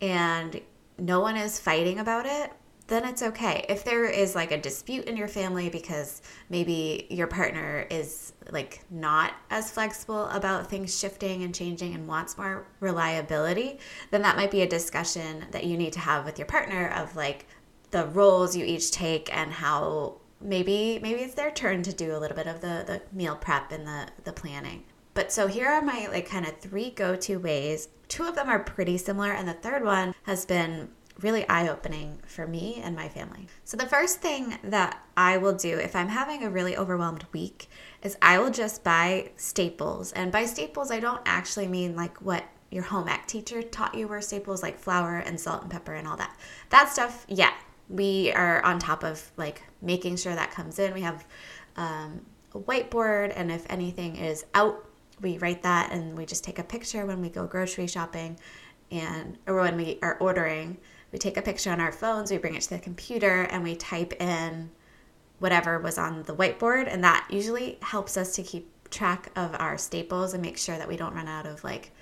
and 0.00 0.60
no 0.96 1.20
one 1.20 1.36
is 1.36 1.58
fighting 1.58 1.98
about 1.98 2.26
it, 2.26 2.52
then 2.88 3.04
it's 3.04 3.22
okay. 3.22 3.64
If 3.68 3.84
there 3.84 4.06
is 4.06 4.34
like 4.34 4.50
a 4.50 4.60
dispute 4.60 5.04
in 5.04 5.16
your 5.16 5.28
family 5.28 5.68
because 5.68 6.22
maybe 6.48 7.06
your 7.10 7.26
partner 7.26 7.86
is 7.90 8.32
like 8.50 8.80
not 8.90 9.34
as 9.50 9.70
flexible 9.70 10.24
about 10.28 10.68
things 10.68 10.98
shifting 10.98 11.42
and 11.42 11.54
changing 11.54 11.94
and 11.94 12.08
wants 12.08 12.38
more 12.38 12.66
reliability, 12.80 13.78
then 14.10 14.22
that 14.22 14.36
might 14.36 14.50
be 14.50 14.62
a 14.62 14.68
discussion 14.68 15.44
that 15.50 15.64
you 15.64 15.76
need 15.76 15.92
to 15.92 16.00
have 16.00 16.24
with 16.24 16.38
your 16.38 16.46
partner 16.46 16.88
of 16.96 17.14
like 17.14 17.46
the 17.90 18.06
roles 18.06 18.56
you 18.56 18.64
each 18.64 18.90
take 18.90 19.34
and 19.36 19.52
how 19.52 20.16
maybe 20.40 20.98
maybe 21.02 21.20
it's 21.20 21.34
their 21.34 21.50
turn 21.50 21.82
to 21.82 21.92
do 21.92 22.16
a 22.16 22.18
little 22.18 22.36
bit 22.36 22.46
of 22.46 22.60
the 22.60 22.84
the 22.86 23.02
meal 23.12 23.36
prep 23.36 23.70
and 23.70 23.86
the 23.86 24.08
the 24.24 24.32
planning. 24.32 24.82
But 25.12 25.30
so 25.30 25.46
here 25.46 25.68
are 25.68 25.82
my 25.82 26.08
like 26.08 26.28
kind 26.28 26.46
of 26.46 26.58
three 26.58 26.90
go-to 26.90 27.36
ways. 27.38 27.88
Two 28.08 28.24
of 28.24 28.34
them 28.34 28.48
are 28.48 28.60
pretty 28.60 28.96
similar 28.96 29.32
and 29.32 29.46
the 29.46 29.52
third 29.52 29.84
one 29.84 30.14
has 30.22 30.46
been 30.46 30.88
really 31.20 31.48
eye 31.48 31.68
opening 31.68 32.18
for 32.26 32.46
me 32.46 32.80
and 32.82 32.94
my 32.94 33.08
family. 33.08 33.48
So, 33.64 33.76
the 33.76 33.86
first 33.86 34.20
thing 34.20 34.58
that 34.62 35.02
I 35.16 35.36
will 35.36 35.54
do 35.54 35.78
if 35.78 35.96
I'm 35.96 36.08
having 36.08 36.42
a 36.42 36.50
really 36.50 36.76
overwhelmed 36.76 37.26
week 37.32 37.68
is 38.02 38.16
I 38.22 38.38
will 38.38 38.50
just 38.50 38.84
buy 38.84 39.30
staples. 39.36 40.12
And 40.12 40.30
by 40.30 40.46
staples, 40.46 40.90
I 40.90 41.00
don't 41.00 41.22
actually 41.26 41.68
mean 41.68 41.96
like 41.96 42.18
what 42.18 42.44
your 42.70 42.84
home 42.84 43.08
ec 43.08 43.26
teacher 43.26 43.62
taught 43.62 43.94
you 43.94 44.06
were 44.06 44.20
staples 44.20 44.62
like 44.62 44.78
flour 44.78 45.16
and 45.18 45.40
salt 45.40 45.62
and 45.62 45.70
pepper 45.70 45.94
and 45.94 46.06
all 46.06 46.16
that. 46.18 46.38
That 46.70 46.88
stuff, 46.90 47.24
yeah, 47.28 47.52
we 47.88 48.32
are 48.32 48.62
on 48.64 48.78
top 48.78 49.02
of 49.02 49.30
like 49.36 49.62
making 49.82 50.16
sure 50.16 50.34
that 50.34 50.50
comes 50.50 50.78
in. 50.78 50.94
We 50.94 51.00
have 51.00 51.26
um, 51.76 52.20
a 52.54 52.58
whiteboard, 52.58 53.32
and 53.34 53.50
if 53.50 53.64
anything 53.70 54.16
is 54.16 54.44
out 54.54 54.84
we 55.20 55.38
write 55.38 55.62
that 55.62 55.92
and 55.92 56.16
we 56.16 56.26
just 56.26 56.44
take 56.44 56.58
a 56.58 56.64
picture 56.64 57.06
when 57.06 57.20
we 57.20 57.28
go 57.28 57.46
grocery 57.46 57.86
shopping 57.86 58.38
and 58.90 59.38
or 59.46 59.60
when 59.60 59.76
we 59.76 59.98
are 60.02 60.16
ordering. 60.20 60.78
We 61.12 61.18
take 61.18 61.36
a 61.36 61.42
picture 61.42 61.70
on 61.70 61.80
our 61.80 61.92
phones, 61.92 62.30
we 62.30 62.38
bring 62.38 62.54
it 62.54 62.62
to 62.62 62.70
the 62.70 62.78
computer 62.78 63.42
and 63.42 63.62
we 63.62 63.76
type 63.76 64.12
in 64.20 64.70
whatever 65.38 65.78
was 65.78 65.98
on 65.98 66.24
the 66.24 66.34
whiteboard 66.34 66.92
and 66.92 67.02
that 67.04 67.26
usually 67.30 67.78
helps 67.80 68.16
us 68.16 68.34
to 68.34 68.42
keep 68.42 68.70
track 68.90 69.30
of 69.36 69.54
our 69.58 69.78
staples 69.78 70.34
and 70.34 70.42
make 70.42 70.58
sure 70.58 70.76
that 70.76 70.88
we 70.88 70.96
don't 70.96 71.14
run 71.14 71.28
out 71.28 71.46
of 71.46 71.62
like 71.62 71.92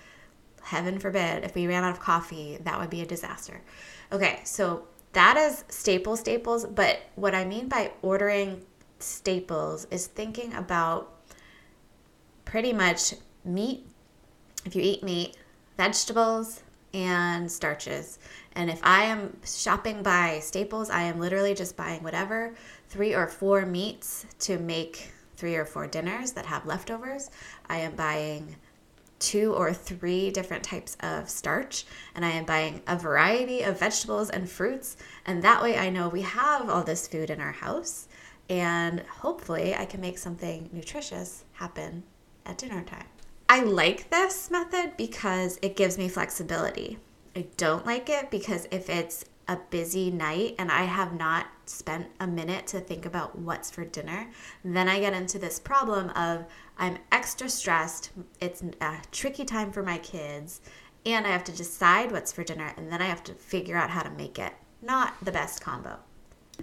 heaven 0.63 0.99
forbid 0.99 1.45
if 1.45 1.55
we 1.55 1.67
ran 1.67 1.85
out 1.85 1.93
of 1.93 2.01
coffee 2.01 2.59
that 2.63 2.79
would 2.79 2.91
be 2.91 3.03
a 3.03 3.07
disaster. 3.07 3.61
Okay 4.11 4.41
so 4.45 4.87
that 5.13 5.37
is 5.37 5.65
staple 5.69 6.17
staples 6.17 6.67
but 6.67 7.01
what 7.15 7.35
i 7.35 7.45
mean 7.45 7.69
by 7.69 7.91
ordering 8.03 8.63
staples 8.99 9.87
is 9.91 10.07
thinking 10.07 10.53
about 10.55 11.13
pretty 12.45 12.73
much 12.73 13.15
meat. 13.45 13.87
If 14.65 14.75
you 14.75 14.83
eat 14.83 15.03
meat 15.03 15.37
vegetables 15.77 16.63
and 16.97 17.51
starches 17.51 18.19
and 18.53 18.71
if 18.71 18.81
i 18.83 19.03
am 19.03 19.37
shopping 19.45 20.03
by 20.03 20.39
staples 20.41 20.89
i 20.89 21.03
am 21.03 21.21
literally 21.21 21.55
just 21.55 21.77
buying 21.77 22.03
whatever 22.03 22.55
three 22.89 23.15
or 23.15 23.27
four 23.27 23.67
meats 23.67 24.25
to 24.39 24.59
make 24.59 25.13
three 25.37 25.57
or 25.57 25.65
four 25.65 25.87
dinners 25.87 26.33
that 26.33 26.47
have 26.47 26.67
leftovers. 26.67 27.31
I 27.69 27.79
am 27.79 27.95
buying 27.95 28.57
two 29.19 29.55
or 29.55 29.73
three 29.73 30.31
different 30.31 30.63
types 30.63 30.97
of 31.01 31.29
starch 31.29 31.87
and 32.15 32.25
I 32.25 32.31
am 32.31 32.45
buying 32.45 32.83
a 32.87 32.97
variety 32.97 33.63
of 33.63 33.79
vegetables 33.79 34.31
and 34.31 34.49
fruits. 34.49 34.97
And 35.25 35.43
that 35.43 35.63
way 35.63 35.79
I 35.79 35.91
know 35.91 36.09
we 36.09 36.23
have 36.23 36.69
all 36.69 36.83
this 36.83 37.09
food 37.09 37.31
in 37.31 37.41
our 37.41 37.53
house 37.53 38.09
and 38.49 39.01
hopefully 39.01 39.75
I 39.75 39.87
can 39.87 40.01
make 40.01 40.19
something 40.19 40.69
nutritious 40.73 41.45
happen 41.55 42.05
at 42.45 42.59
dinner 42.59 42.83
time. 42.83 43.07
I 43.49 43.61
like 43.61 44.11
this 44.11 44.51
method 44.51 44.97
because 44.97 45.59
it 45.63 45.77
gives 45.77 45.97
me 45.97 46.09
flexibility. 46.09 46.99
I 47.35 47.47
don't 47.57 47.87
like 47.87 48.11
it 48.11 48.31
because 48.31 48.67
if 48.73 48.91
it's 48.91 49.25
a 49.47 49.59
busy 49.71 50.11
night 50.11 50.57
and 50.59 50.73
I 50.73 50.83
have 50.83 51.15
not 51.17 51.47
spent 51.67 52.09
a 52.19 52.27
minute 52.27 52.67
to 52.69 52.81
think 52.81 53.07
about 53.07 53.39
what's 53.39 53.71
for 53.71 53.85
dinner, 53.85 54.29
then 54.65 54.89
I 54.89 54.99
get 54.99 55.13
into 55.13 55.39
this 55.39 55.61
problem 55.61 56.11
of 56.11 56.45
I'm 56.77 56.99
extra 57.13 57.49
stressed. 57.49 58.11
It's 58.41 58.63
a 58.81 58.99
tricky 59.13 59.45
time 59.45 59.71
for 59.71 59.85
my 59.85 59.99
kids, 59.99 60.61
and 61.05 61.25
I 61.25 61.31
have 61.31 61.45
to 61.45 61.53
decide 61.53 62.11
what's 62.11 62.33
for 62.33 62.43
dinner, 62.43 62.75
and 62.77 62.91
then 62.91 63.01
I 63.01 63.07
have 63.07 63.23
to 63.25 63.35
figure 63.35 63.77
out 63.77 63.91
how 63.91 64.03
to 64.03 64.11
make 64.11 64.41
it. 64.41 64.55
Not 64.83 65.15
the 65.23 65.33
best 65.33 65.61
combo. 65.61 65.99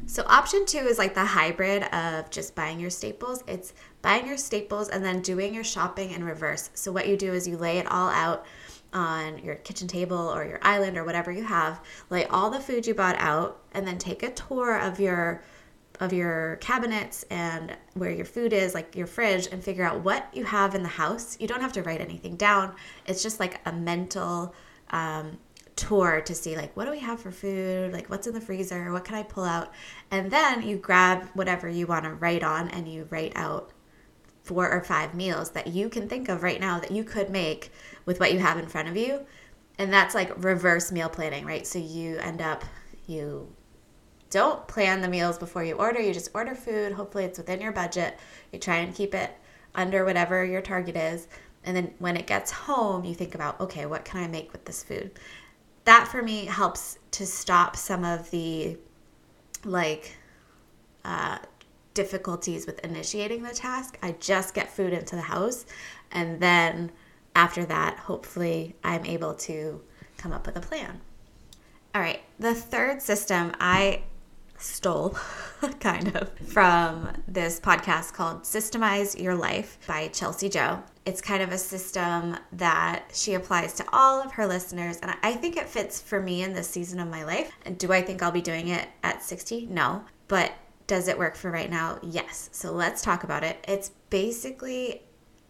So, 0.06 0.24
option 0.28 0.66
two 0.66 0.80
is 0.80 0.98
like 0.98 1.14
the 1.14 1.26
hybrid 1.26 1.84
of 1.94 2.30
just 2.30 2.56
buying 2.56 2.80
your 2.80 2.90
staples. 2.90 3.44
It's 3.48 3.74
buying 4.02 4.28
your 4.28 4.38
staples 4.38 4.90
and 4.90 5.04
then 5.04 5.22
doing 5.22 5.54
your 5.54 5.64
shopping 5.64 6.12
in 6.12 6.24
reverse. 6.24 6.70
So, 6.74 6.92
what 6.92 7.08
you 7.08 7.18
do 7.18 7.34
is 7.34 7.48
you 7.48 7.58
lay 7.58 7.78
it 7.78 7.88
all 7.88 8.10
out 8.10 8.46
on 8.94 9.40
your 9.40 9.56
kitchen 9.56 9.88
table 9.88 10.18
or 10.18 10.46
your 10.46 10.60
island 10.62 10.98
or 10.98 11.04
whatever 11.04 11.32
you 11.32 11.44
have, 11.44 11.82
lay 12.10 12.26
all 12.26 12.50
the 12.50 12.60
food 12.60 12.86
you 12.86 12.94
bought 12.94 13.16
out 13.18 13.60
and 13.74 13.88
then 13.88 13.98
take 13.98 14.24
a 14.24 14.32
tour 14.32 14.78
of 14.78 15.00
your 15.00 15.44
of 16.00 16.12
your 16.12 16.58
cabinets 16.58 17.24
and 17.30 17.76
where 17.94 18.12
your 18.12 18.26
food 18.26 18.52
is, 18.52 18.74
like 18.74 18.96
your 18.96 19.08
fridge, 19.08 19.48
and 19.52 19.64
figure 19.64 19.86
out 19.86 20.04
what 20.04 20.28
you 20.34 20.44
have 20.44 20.74
in 20.76 20.82
the 20.82 20.90
house. 20.90 21.38
You 21.40 21.48
don't 21.48 21.62
have 21.62 21.74
to 21.74 21.84
write 21.84 22.02
anything 22.02 22.36
down. 22.36 22.76
It's 23.06 23.22
just 23.22 23.40
like 23.40 23.62
a 23.66 23.72
mental 23.72 24.56
um, 24.90 25.38
tour 25.76 26.22
to 26.22 26.36
see 26.36 26.56
like 26.56 26.76
what 26.78 26.86
do 26.86 26.92
we 26.92 27.00
have 27.00 27.20
for 27.20 27.32
food, 27.32 27.94
like 27.94 28.10
what's 28.10 28.28
in 28.28 28.34
the 28.34 28.42
freezer, 28.42 28.92
what 28.92 29.06
can 29.06 29.16
I 29.16 29.24
pull 29.24 29.44
out, 29.44 29.72
and 30.12 30.30
then 30.32 30.62
you 30.62 30.78
grab 30.78 31.28
whatever 31.34 31.68
you 31.68 31.88
want 31.88 32.06
to 32.06 32.14
write 32.14 32.44
on 32.44 32.70
and 32.70 32.88
you 32.88 33.08
write 33.10 33.34
out 33.36 33.72
four 34.44 34.70
or 34.70 34.84
five 34.84 35.14
meals 35.14 35.52
that 35.52 35.68
you 35.68 35.90
can 35.90 36.08
think 36.08 36.30
of 36.30 36.44
right 36.44 36.60
now 36.60 36.80
that 36.80 36.92
you 36.92 37.04
could 37.04 37.30
make 37.30 37.72
with 38.06 38.20
what 38.20 38.34
you 38.34 38.40
have 38.40 38.58
in 38.58 38.68
front 38.68 38.90
of 38.90 38.98
you. 38.98 39.26
And 39.80 39.92
that's 39.92 40.14
like 40.14 40.44
reverse 40.44 40.92
meal 40.92 41.10
planning, 41.10 41.46
right? 41.46 41.66
So 41.66 41.80
you 41.80 42.18
end 42.18 42.42
up, 42.42 42.64
you 43.08 43.48
don't 44.30 44.68
plan 44.68 45.02
the 45.02 45.08
meals 45.08 45.38
before 45.38 45.64
you 45.64 45.76
order, 45.76 46.02
you 46.02 46.14
just 46.14 46.32
order 46.34 46.56
food. 46.56 46.92
Hopefully, 46.92 47.24
it's 47.24 47.38
within 47.38 47.62
your 47.62 47.72
budget. 47.72 48.18
You 48.52 48.60
try 48.60 48.78
and 48.78 48.94
keep 48.94 49.16
it 49.16 49.32
under 49.74 50.06
whatever 50.06 50.44
your 50.44 50.62
target 50.62 50.98
is. 50.98 51.28
And 51.64 51.76
then 51.76 51.94
when 52.00 52.18
it 52.18 52.28
gets 52.28 52.52
home, 52.52 53.06
you 53.06 53.16
think 53.16 53.36
about, 53.36 53.60
okay, 53.62 53.86
what 53.86 54.06
can 54.06 54.22
I 54.22 54.28
make 54.28 54.52
with 54.52 54.66
this 54.66 54.84
food? 54.84 55.12
That 55.86 56.08
for 56.08 56.22
me 56.22 56.46
helps 56.46 57.00
to 57.12 57.26
stop 57.26 57.76
some 57.76 58.04
of 58.06 58.32
the 58.32 58.78
like 59.66 60.16
uh, 61.06 61.40
difficulties 61.94 62.66
with 62.66 62.80
initiating 62.84 63.44
the 63.44 63.54
task. 63.54 63.98
I 64.02 64.14
just 64.20 64.54
get 64.54 64.72
food 64.72 64.94
into 64.94 65.16
the 65.16 65.22
house 65.22 65.66
and 66.12 66.40
then 66.40 66.92
after 67.36 67.66
that, 67.66 67.98
hopefully, 67.98 68.76
I'm 68.84 69.06
able 69.06 69.34
to 69.36 69.82
come 70.18 70.32
up 70.32 70.46
with 70.46 70.56
a 70.56 70.62
plan. 70.62 71.02
All 71.96 72.02
right, 72.02 72.22
the 72.40 72.54
third 72.54 73.02
system 73.02 73.54
I 73.60 74.04
stole 74.58 75.10
kind 75.80 76.16
of 76.16 76.32
from 76.48 77.24
this 77.28 77.60
podcast 77.60 78.14
called 78.14 78.44
Systemize 78.44 79.20
Your 79.20 79.36
Life 79.36 79.80
by 79.88 80.08
Chelsea 80.10 80.50
Joe. 80.50 80.84
It's 81.06 81.22
kind 81.22 81.44
of 81.44 81.52
a 81.52 81.58
system 81.58 82.38
that 82.54 83.06
she 83.14 83.34
applies 83.34 83.74
to 83.74 83.86
all 83.92 84.22
of 84.22 84.32
her 84.34 84.48
listeners, 84.48 85.00
and 85.02 85.14
I 85.22 85.34
think 85.34 85.58
it 85.58 85.68
fits 85.68 86.02
for 86.02 86.22
me 86.22 86.44
in 86.44 86.54
this 86.54 86.70
season 86.70 87.00
of 87.00 87.10
my 87.10 87.26
life. 87.26 87.52
And 87.66 87.78
do 87.78 87.92
I 87.92 88.02
think 88.02 88.24
I'll 88.24 88.32
be 88.32 88.42
doing 88.42 88.70
it 88.70 88.88
at 89.04 89.22
60? 89.22 89.66
No. 89.66 90.06
But 90.30 90.54
does 90.88 91.08
it 91.08 91.18
work 91.18 91.36
for 91.36 91.52
right 91.52 91.70
now? 91.70 92.00
Yes. 92.02 92.50
So 92.54 92.72
let's 92.72 93.02
talk 93.02 93.24
about 93.24 93.44
it. 93.44 93.64
It's 93.68 93.92
basically 94.10 95.02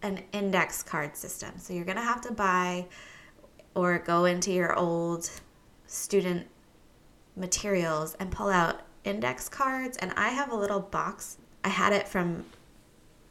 an 0.02 0.22
index 0.32 0.82
card 0.84 1.16
system. 1.16 1.52
So 1.58 1.74
you're 1.74 1.86
going 1.86 1.98
to 1.98 2.04
have 2.04 2.22
to 2.22 2.34
buy 2.34 2.88
or 3.76 4.00
go 4.00 4.26
into 4.26 4.52
your 4.52 4.76
old 4.76 5.30
student 5.88 6.48
materials 7.36 8.16
and 8.20 8.32
pull 8.32 8.50
out 8.50 8.82
index 9.04 9.50
cards. 9.50 9.98
And 9.98 10.12
I 10.16 10.30
have 10.30 10.52
a 10.52 10.56
little 10.56 10.80
box. 10.80 11.38
I 11.64 11.70
had 11.70 11.94
it 11.94 12.08
from 12.08 12.46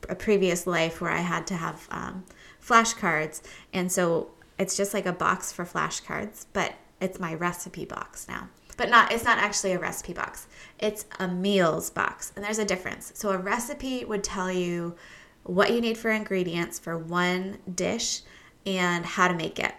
a 0.08 0.14
previous 0.14 0.66
life 0.66 1.00
where 1.00 1.10
I 1.10 1.20
had 1.20 1.46
to 1.48 1.54
have 1.54 1.86
um, 1.90 2.24
flashcards. 2.64 3.42
And 3.72 3.90
so 3.90 4.30
it's 4.58 4.76
just 4.76 4.94
like 4.94 5.06
a 5.06 5.12
box 5.12 5.52
for 5.52 5.64
flashcards, 5.64 6.46
but 6.52 6.74
it's 7.00 7.18
my 7.18 7.34
recipe 7.34 7.84
box 7.84 8.26
now. 8.28 8.48
But 8.76 8.88
not 8.88 9.12
it's 9.12 9.24
not 9.24 9.38
actually 9.38 9.72
a 9.72 9.78
recipe 9.78 10.14
box. 10.14 10.46
It's 10.78 11.04
a 11.18 11.28
meals 11.28 11.90
box. 11.90 12.32
And 12.34 12.44
there's 12.44 12.58
a 12.58 12.64
difference. 12.64 13.12
So 13.14 13.30
a 13.30 13.38
recipe 13.38 14.04
would 14.04 14.24
tell 14.24 14.50
you 14.50 14.96
what 15.44 15.72
you 15.72 15.80
need 15.80 15.98
for 15.98 16.10
ingredients 16.10 16.78
for 16.78 16.96
one 16.96 17.58
dish, 17.74 18.22
and 18.66 19.04
how 19.04 19.28
to 19.28 19.34
make 19.34 19.58
it. 19.58 19.74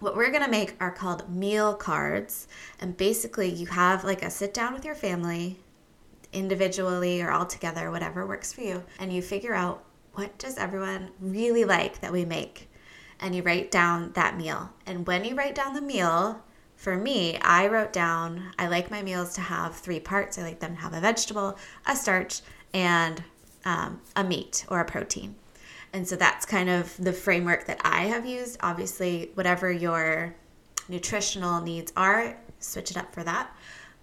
What 0.00 0.16
we're 0.16 0.30
gonna 0.30 0.48
make 0.48 0.74
are 0.80 0.90
called 0.90 1.28
meal 1.28 1.74
cards, 1.74 2.46
and 2.80 2.96
basically, 2.96 3.48
you 3.52 3.66
have 3.66 4.04
like 4.04 4.22
a 4.22 4.30
sit 4.30 4.54
down 4.54 4.72
with 4.72 4.84
your 4.84 4.94
family, 4.94 5.58
individually 6.32 7.22
or 7.22 7.30
all 7.30 7.46
together, 7.46 7.90
whatever 7.90 8.26
works 8.26 8.52
for 8.52 8.60
you, 8.60 8.84
and 8.98 9.12
you 9.12 9.22
figure 9.22 9.54
out 9.54 9.84
what 10.12 10.36
does 10.38 10.58
everyone 10.58 11.10
really 11.20 11.64
like 11.64 12.00
that 12.00 12.12
we 12.12 12.24
make, 12.24 12.68
and 13.20 13.34
you 13.34 13.42
write 13.42 13.70
down 13.70 14.12
that 14.12 14.36
meal. 14.36 14.70
And 14.86 15.06
when 15.06 15.24
you 15.24 15.34
write 15.34 15.54
down 15.54 15.74
the 15.74 15.80
meal, 15.80 16.42
for 16.76 16.96
me, 16.96 17.36
I 17.38 17.66
wrote 17.66 17.92
down 17.92 18.52
I 18.58 18.68
like 18.68 18.90
my 18.90 19.02
meals 19.02 19.34
to 19.34 19.40
have 19.40 19.74
three 19.74 19.98
parts. 20.00 20.38
I 20.38 20.42
like 20.42 20.60
them 20.60 20.76
to 20.76 20.80
have 20.80 20.94
a 20.94 21.00
vegetable, 21.00 21.58
a 21.86 21.96
starch, 21.96 22.40
and 22.72 23.22
um, 23.64 24.00
a 24.14 24.22
meat 24.22 24.64
or 24.68 24.80
a 24.80 24.84
protein. 24.84 25.34
And 25.92 26.06
so 26.06 26.16
that's 26.16 26.46
kind 26.46 26.68
of 26.68 26.96
the 26.98 27.12
framework 27.12 27.66
that 27.66 27.80
I 27.82 28.02
have 28.02 28.26
used. 28.26 28.58
Obviously, 28.60 29.30
whatever 29.34 29.72
your 29.72 30.34
nutritional 30.88 31.60
needs 31.60 31.92
are, 31.96 32.38
switch 32.60 32.90
it 32.90 32.96
up 32.96 33.12
for 33.12 33.24
that. 33.24 33.50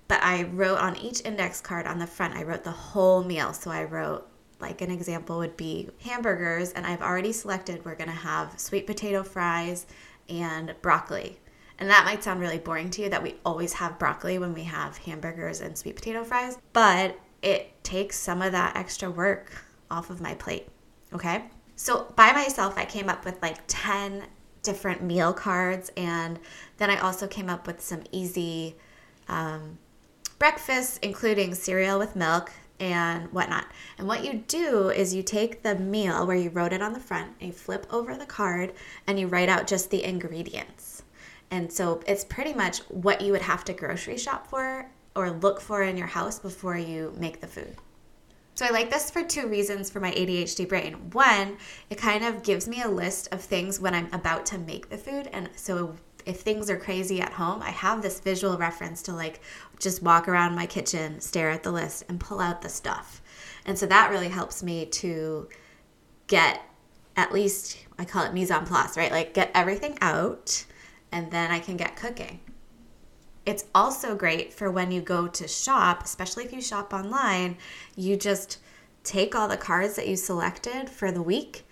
But 0.07 0.21
I 0.21 0.43
wrote 0.43 0.77
on 0.77 0.95
each 0.97 1.21
index 1.25 1.61
card 1.61 1.87
on 1.87 1.99
the 1.99 2.07
front, 2.07 2.35
I 2.35 2.43
wrote 2.43 2.63
the 2.63 2.71
whole 2.71 3.23
meal. 3.23 3.53
So 3.53 3.71
I 3.71 3.83
wrote, 3.85 4.27
like, 4.59 4.81
an 4.81 4.91
example 4.91 5.37
would 5.39 5.57
be 5.57 5.89
hamburgers, 6.01 6.71
and 6.73 6.85
I've 6.85 7.01
already 7.01 7.31
selected 7.31 7.83
we're 7.83 7.95
gonna 7.95 8.11
have 8.11 8.59
sweet 8.59 8.85
potato 8.85 9.23
fries 9.23 9.87
and 10.29 10.75
broccoli. 10.81 11.39
And 11.77 11.89
that 11.89 12.05
might 12.05 12.23
sound 12.23 12.39
really 12.39 12.59
boring 12.59 12.89
to 12.91 13.01
you 13.01 13.09
that 13.09 13.21
we 13.21 13.35
always 13.45 13.73
have 13.73 13.99
broccoli 13.99 14.37
when 14.37 14.53
we 14.53 14.63
have 14.63 14.97
hamburgers 14.97 15.59
and 15.59 15.77
sweet 15.77 15.95
potato 15.95 16.23
fries, 16.23 16.57
but 16.71 17.19
it 17.41 17.83
takes 17.83 18.17
some 18.17 18.41
of 18.41 18.53
that 18.53 18.77
extra 18.77 19.09
work 19.11 19.51
off 19.91 20.09
of 20.09 20.21
my 20.21 20.33
plate. 20.35 20.67
Okay. 21.13 21.43
So 21.75 22.13
by 22.15 22.31
myself, 22.31 22.77
I 22.77 22.85
came 22.85 23.09
up 23.09 23.25
with 23.25 23.41
like 23.41 23.57
10 23.67 24.23
different 24.65 25.01
meal 25.01 25.31
cards. 25.31 25.91
And 25.95 26.39
then 26.77 26.89
I 26.89 26.97
also 26.97 27.27
came 27.27 27.49
up 27.49 27.67
with 27.67 27.79
some 27.79 28.03
easy 28.11 28.75
um, 29.29 29.77
breakfasts, 30.39 30.99
including 31.01 31.55
cereal 31.55 31.99
with 31.99 32.15
milk 32.15 32.51
and 32.79 33.31
whatnot. 33.31 33.65
And 33.97 34.07
what 34.07 34.25
you 34.25 34.43
do 34.47 34.89
is 34.89 35.13
you 35.13 35.23
take 35.23 35.63
the 35.63 35.75
meal 35.75 36.27
where 36.27 36.35
you 36.35 36.49
wrote 36.49 36.73
it 36.73 36.81
on 36.81 36.93
the 36.93 36.99
front 36.99 37.31
and 37.39 37.47
you 37.47 37.53
flip 37.53 37.87
over 37.91 38.17
the 38.17 38.25
card 38.25 38.73
and 39.07 39.19
you 39.19 39.27
write 39.27 39.49
out 39.49 39.67
just 39.67 39.89
the 39.89 40.03
ingredients. 40.03 41.03
And 41.51 41.71
so 41.71 42.01
it's 42.07 42.25
pretty 42.25 42.53
much 42.53 42.79
what 42.89 43.21
you 43.21 43.31
would 43.31 43.41
have 43.41 43.63
to 43.65 43.73
grocery 43.73 44.17
shop 44.17 44.47
for 44.47 44.89
or 45.15 45.31
look 45.31 45.61
for 45.61 45.83
in 45.83 45.97
your 45.97 46.07
house 46.07 46.39
before 46.39 46.77
you 46.77 47.13
make 47.17 47.39
the 47.39 47.47
food. 47.47 47.75
So 48.55 48.65
I 48.65 48.69
like 48.69 48.89
this 48.89 49.11
for 49.11 49.21
two 49.21 49.47
reasons 49.47 49.89
for 49.89 49.99
my 49.99 50.11
ADHD 50.11 50.67
brain. 50.67 50.93
One, 51.11 51.57
it 51.89 51.97
kind 51.97 52.23
of 52.23 52.41
gives 52.41 52.67
me 52.67 52.81
a 52.81 52.87
list 52.87 53.27
of 53.33 53.41
things 53.41 53.79
when 53.79 53.93
I'm 53.93 54.11
about 54.13 54.45
to 54.47 54.57
make 54.57 54.89
the 54.89 54.97
food. 54.97 55.27
And 55.33 55.49
so 55.55 55.95
if 56.25 56.41
things 56.41 56.69
are 56.69 56.77
crazy 56.77 57.21
at 57.21 57.33
home, 57.33 57.61
I 57.61 57.69
have 57.69 58.01
this 58.01 58.19
visual 58.19 58.57
reference 58.57 59.01
to 59.03 59.13
like 59.13 59.41
just 59.79 60.01
walk 60.01 60.27
around 60.27 60.55
my 60.55 60.65
kitchen, 60.65 61.21
stare 61.21 61.51
at 61.51 61.63
the 61.63 61.71
list, 61.71 62.03
and 62.09 62.19
pull 62.19 62.39
out 62.39 62.61
the 62.61 62.69
stuff. 62.69 63.21
And 63.65 63.77
so 63.77 63.85
that 63.85 64.09
really 64.09 64.29
helps 64.29 64.63
me 64.63 64.85
to 64.87 65.47
get 66.27 66.61
at 67.15 67.31
least, 67.31 67.77
I 67.97 68.05
call 68.05 68.25
it 68.25 68.33
mise 68.33 68.51
en 68.51 68.65
place, 68.65 68.97
right? 68.97 69.11
Like 69.11 69.33
get 69.33 69.51
everything 69.53 69.97
out 70.01 70.65
and 71.11 71.31
then 71.31 71.51
I 71.51 71.59
can 71.59 71.77
get 71.77 71.95
cooking. 71.95 72.41
It's 73.45 73.65
also 73.75 74.15
great 74.15 74.53
for 74.53 74.71
when 74.71 74.91
you 74.91 75.01
go 75.01 75.27
to 75.27 75.47
shop, 75.47 76.03
especially 76.03 76.45
if 76.45 76.51
you 76.51 76.61
shop 76.61 76.93
online, 76.93 77.57
you 77.95 78.17
just 78.17 78.57
take 79.03 79.35
all 79.35 79.47
the 79.47 79.55
cards 79.55 79.95
that 79.95 80.07
you 80.07 80.15
selected 80.15 80.89
for 80.89 81.11
the 81.11 81.21
week. 81.21 81.65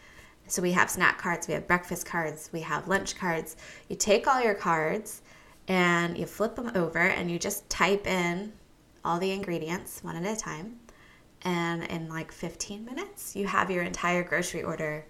So 0.47 0.61
we 0.61 0.71
have 0.73 0.89
snack 0.89 1.17
cards, 1.17 1.47
we 1.47 1.53
have 1.53 1.67
breakfast 1.67 2.05
cards, 2.05 2.49
we 2.51 2.61
have 2.61 2.87
lunch 2.87 3.15
cards. 3.15 3.55
You 3.89 3.95
take 3.95 4.27
all 4.27 4.41
your 4.41 4.53
cards 4.53 5.21
and 5.67 6.17
you 6.17 6.25
flip 6.25 6.55
them 6.55 6.71
over 6.75 6.99
and 6.99 7.31
you 7.31 7.39
just 7.39 7.69
type 7.69 8.07
in 8.07 8.53
all 9.05 9.19
the 9.19 9.31
ingredients 9.31 10.03
one 10.03 10.15
at 10.15 10.37
a 10.37 10.39
time. 10.39 10.79
And 11.43 11.83
in 11.85 12.09
like 12.09 12.31
15 12.31 12.85
minutes, 12.85 13.35
you 13.35 13.47
have 13.47 13.69
your 13.69 13.83
entire 13.83 14.23
grocery 14.23 14.63
order 14.63 15.05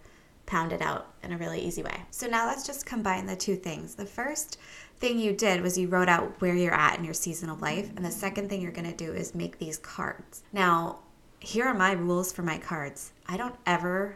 pounded 0.45 0.81
out 0.81 1.13
in 1.23 1.31
a 1.31 1.37
really 1.37 1.59
easy 1.59 1.83
way. 1.83 2.03
So 2.11 2.27
now 2.27 2.47
let's 2.47 2.65
just 2.65 2.85
combine 2.85 3.25
the 3.25 3.35
two 3.35 3.55
things. 3.55 3.95
The 3.95 4.05
first 4.05 4.57
thing 4.97 5.19
you 5.19 5.33
did 5.33 5.61
was 5.61 5.77
you 5.77 5.87
wrote 5.87 6.09
out 6.09 6.39
where 6.41 6.55
you're 6.55 6.73
at 6.73 6.97
in 6.97 7.05
your 7.05 7.13
season 7.13 7.49
of 7.49 7.61
life. 7.61 7.91
And 7.95 8.05
the 8.05 8.11
second 8.11 8.49
thing 8.49 8.61
you're 8.61 8.71
going 8.71 8.89
to 8.89 8.95
do 8.95 9.13
is 9.13 9.35
make 9.35 9.57
these 9.57 9.77
cards. 9.77 10.43
Now, 10.51 10.99
here 11.39 11.65
are 11.65 11.73
my 11.73 11.91
rules 11.93 12.31
for 12.31 12.41
my 12.41 12.57
cards. 12.57 13.11
I 13.27 13.37
don't 13.37 13.55
ever, 13.65 14.15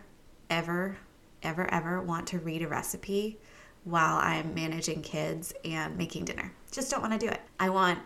ever, 0.50 0.98
ever, 1.44 1.72
ever 1.74 2.02
want 2.02 2.28
to 2.28 2.40
read 2.40 2.62
a 2.62 2.68
recipe 2.68 3.40
while 3.84 4.18
I'm 4.18 4.54
managing 4.54 5.02
kids 5.02 5.54
and 5.64 5.98
making 5.98 6.26
dinner. 6.26 6.52
Just 6.72 6.92
don't 6.92 7.02
want 7.02 7.14
to 7.14 7.20
do 7.20 7.32
it. 7.32 7.42
I 7.60 7.70
want 7.70 8.00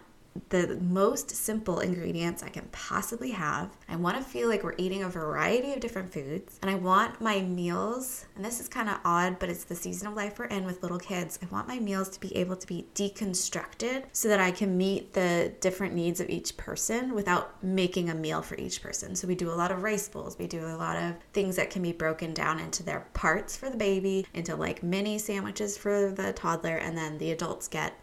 the 0.49 0.77
most 0.81 1.31
simple 1.31 1.79
ingredients 1.79 2.43
I 2.43 2.49
can 2.49 2.67
possibly 2.71 3.31
have. 3.31 3.69
I 3.89 3.95
want 3.95 4.17
to 4.17 4.23
feel 4.23 4.47
like 4.47 4.63
we're 4.63 4.75
eating 4.77 5.03
a 5.03 5.09
variety 5.09 5.73
of 5.73 5.79
different 5.79 6.13
foods. 6.13 6.57
And 6.61 6.71
I 6.71 6.75
want 6.75 7.19
my 7.19 7.41
meals, 7.41 8.25
and 8.35 8.45
this 8.45 8.59
is 8.59 8.67
kind 8.67 8.89
of 8.89 8.99
odd, 9.03 9.39
but 9.39 9.49
it's 9.49 9.65
the 9.65 9.75
season 9.75 10.07
of 10.07 10.15
life 10.15 10.39
we're 10.39 10.45
in 10.45 10.65
with 10.65 10.83
little 10.83 10.99
kids. 10.99 11.37
I 11.41 11.53
want 11.53 11.67
my 11.67 11.79
meals 11.79 12.09
to 12.09 12.19
be 12.19 12.35
able 12.35 12.55
to 12.55 12.67
be 12.67 12.87
deconstructed 12.95 14.05
so 14.13 14.29
that 14.29 14.39
I 14.39 14.51
can 14.51 14.77
meet 14.77 15.13
the 15.13 15.53
different 15.59 15.93
needs 15.93 16.19
of 16.19 16.29
each 16.29 16.55
person 16.57 17.13
without 17.13 17.61
making 17.63 18.09
a 18.09 18.15
meal 18.15 18.41
for 18.41 18.55
each 18.55 18.81
person. 18.81 19.15
So 19.15 19.27
we 19.27 19.35
do 19.35 19.51
a 19.51 19.53
lot 19.53 19.71
of 19.71 19.83
rice 19.83 20.07
bowls, 20.07 20.37
we 20.37 20.47
do 20.47 20.65
a 20.65 20.77
lot 20.77 20.95
of 20.97 21.15
things 21.33 21.55
that 21.57 21.69
can 21.69 21.81
be 21.81 21.91
broken 21.91 22.33
down 22.33 22.59
into 22.59 22.83
their 22.83 23.07
parts 23.13 23.57
for 23.57 23.69
the 23.69 23.77
baby, 23.77 24.25
into 24.33 24.55
like 24.55 24.81
mini 24.81 25.17
sandwiches 25.17 25.77
for 25.77 26.11
the 26.11 26.33
toddler, 26.33 26.77
and 26.77 26.97
then 26.97 27.17
the 27.17 27.31
adults 27.31 27.67
get 27.67 27.99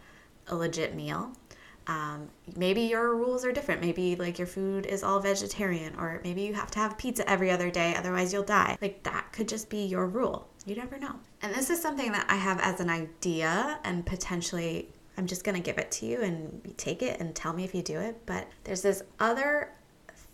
a 0.47 0.55
legit 0.55 0.95
meal. 0.95 1.31
Um, 1.89 2.29
maybe 2.55 2.81
your 2.81 3.15
rules 3.15 3.43
are 3.43 3.51
different. 3.51 3.81
Maybe 3.81 4.15
like 4.15 4.37
your 4.37 4.45
food 4.45 4.85
is 4.85 5.01
all 5.01 5.19
vegetarian, 5.19 5.95
or 5.95 6.21
maybe 6.23 6.43
you 6.43 6.53
have 6.53 6.69
to 6.71 6.79
have 6.79 6.99
pizza 6.99 7.27
every 7.27 7.49
other 7.49 7.71
day, 7.71 7.95
otherwise 7.95 8.31
you'll 8.31 8.43
die. 8.43 8.77
Like 8.79 9.01
that 9.03 9.31
could 9.33 9.47
just 9.47 9.71
be 9.71 9.85
your 9.85 10.05
rule. 10.05 10.47
You 10.67 10.75
never 10.75 10.99
know. 10.99 11.15
And 11.41 11.51
this 11.55 11.71
is 11.71 11.81
something 11.81 12.11
that 12.11 12.27
I 12.29 12.35
have 12.35 12.59
as 12.61 12.79
an 12.79 12.91
idea, 12.91 13.79
and 13.83 14.05
potentially 14.05 14.89
I'm 15.17 15.25
just 15.25 15.43
gonna 15.43 15.59
give 15.59 15.79
it 15.79 15.89
to 15.93 16.05
you 16.05 16.21
and 16.21 16.75
take 16.77 17.01
it 17.01 17.19
and 17.19 17.35
tell 17.35 17.53
me 17.53 17.63
if 17.63 17.73
you 17.73 17.81
do 17.81 17.99
it. 17.99 18.23
But 18.27 18.47
there's 18.65 18.83
this 18.83 19.01
other 19.19 19.71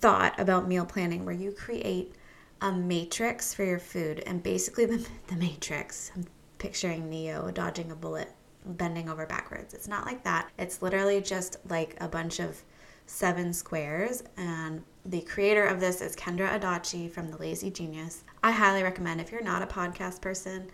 thought 0.02 0.38
about 0.38 0.68
meal 0.68 0.86
planning 0.86 1.24
where 1.24 1.34
you 1.34 1.54
create 1.54 2.16
a 2.60 2.74
matrix 2.74 3.54
for 3.54 3.64
your 3.64 3.80
food, 3.80 4.22
and 4.28 4.44
basically 4.44 4.86
the, 4.94 5.08
the 5.28 5.38
matrix. 5.38 6.12
I'm 6.18 6.26
picturing 6.58 7.10
Neo 7.10 7.50
dodging 7.50 7.94
a 7.94 7.96
bullet 7.96 8.34
bending 8.66 9.10
over 9.10 9.26
backwards. 9.26 9.74
It's 9.74 9.88
not 9.88 10.06
like 10.06 10.24
that. 10.24 10.50
It's 10.58 10.82
literally 10.82 11.22
just 11.22 11.58
like 11.70 11.96
a 12.00 12.08
bunch 12.08 12.40
of 12.40 12.62
seven 13.06 13.54
squares. 13.54 14.24
And 14.38 14.84
the 15.06 15.22
creator 15.22 15.66
of 15.66 15.80
this 15.80 16.02
is 16.02 16.16
Kendra 16.16 16.60
Adachi 16.60 17.10
from 17.10 17.30
The 17.30 17.38
Lazy 17.38 17.70
Genius. 17.70 18.24
I 18.44 18.52
highly 18.52 18.84
recommend 18.84 19.22
if 19.22 19.32
you're 19.32 19.42
not 19.42 19.62
a 19.62 19.68
podcast 19.68 20.22
person, 20.22 20.70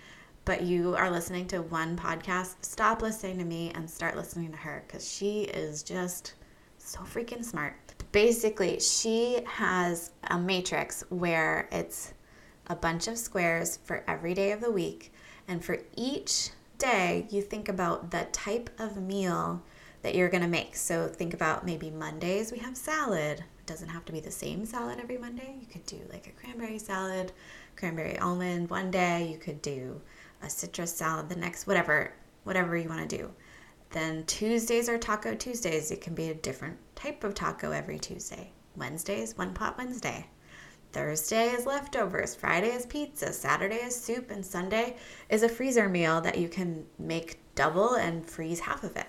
but 0.46 0.64
you 0.64 0.96
are 0.96 1.12
listening 1.12 1.48
to 1.48 1.62
one 1.62 1.96
podcast, 1.96 2.56
stop 2.62 3.02
listening 3.02 3.38
to 3.38 3.46
me 3.46 3.72
and 3.76 3.90
start 3.90 4.16
listening 4.16 4.52
to 4.52 4.58
her 4.58 4.84
because 4.88 5.10
she 5.10 5.44
is 5.44 5.84
just 5.84 6.34
so 6.78 7.00
freaking 7.02 7.44
smart. 7.44 7.76
Basically, 8.12 8.80
she 8.80 9.42
has 9.46 10.12
a 10.30 10.38
matrix 10.38 11.04
where 11.10 11.70
it's 11.72 12.14
a 12.68 12.76
bunch 12.76 13.08
of 13.08 13.18
squares 13.18 13.78
for 13.84 14.04
every 14.08 14.34
day 14.34 14.52
of 14.52 14.62
the 14.62 14.72
week. 14.72 15.14
And 15.48 15.64
for 15.64 15.78
each 15.96 16.52
day, 16.82 17.28
you 17.30 17.42
think 17.42 17.70
about 17.70 18.12
the 18.12 18.28
type 18.32 18.70
of 18.80 18.98
meal 18.98 19.62
that 20.02 20.16
you're 20.16 20.30
going 20.30 20.44
to 20.44 20.50
make. 20.50 20.76
So 20.76 21.08
think 21.08 21.34
about 21.34 21.66
maybe 21.66 21.90
Mondays 21.90 22.52
we 22.52 22.58
have 22.60 22.76
salad. 22.76 23.40
It 23.40 23.66
doesn't 23.68 23.90
have 23.90 24.04
to 24.06 24.12
be 24.12 24.20
the 24.20 24.32
same 24.32 24.66
salad 24.66 25.00
every 25.00 25.18
Monday. 25.18 25.56
You 25.60 25.68
could 25.68 25.86
do 25.86 26.00
like 26.12 26.28
a 26.28 26.32
cranberry 26.32 26.80
salad, 26.80 27.32
cranberry 27.76 28.18
almond 28.18 28.70
one 28.70 28.92
day. 28.92 29.30
You 29.32 29.38
could 29.38 29.62
do 29.62 30.02
a 30.42 30.50
citrus 30.50 30.94
salad 30.94 31.30
the 31.30 31.36
next, 31.36 31.68
whatever, 31.68 32.14
whatever 32.44 32.76
you 32.76 32.90
want 32.90 33.08
to 33.08 33.18
do. 33.18 33.32
Then 33.92 34.26
Tuesdays 34.26 34.90
are 34.90 34.98
Taco 34.98 35.36
Tuesdays. 35.36 35.92
It 35.92 36.02
can 36.02 36.16
be 36.16 36.30
a 36.30 36.34
different 36.34 36.78
type 36.96 37.24
of 37.24 37.36
taco 37.36 37.72
every 37.72 38.00
Tuesday. 38.00 38.52
Wednesdays, 38.76 39.38
one 39.38 39.54
pot 39.54 39.78
Wednesday. 39.78 40.28
Thursday 40.92 41.50
is 41.50 41.66
leftovers, 41.66 42.36
Friday 42.36 42.68
is 42.70 42.86
pizza, 42.86 43.32
Saturday 43.32 43.76
is 43.76 43.96
soup, 43.96 44.30
and 44.30 44.46
Sunday 44.46 44.98
is 45.30 45.44
a 45.44 45.50
freezer 45.50 45.88
meal 45.88 46.20
that 46.22 46.38
you 46.38 46.50
can 46.50 46.86
make 47.00 47.40
double 47.56 47.96
and 47.96 48.26
freeze 48.26 48.60
half 48.60 48.84
of 48.84 48.96
it, 48.98 49.08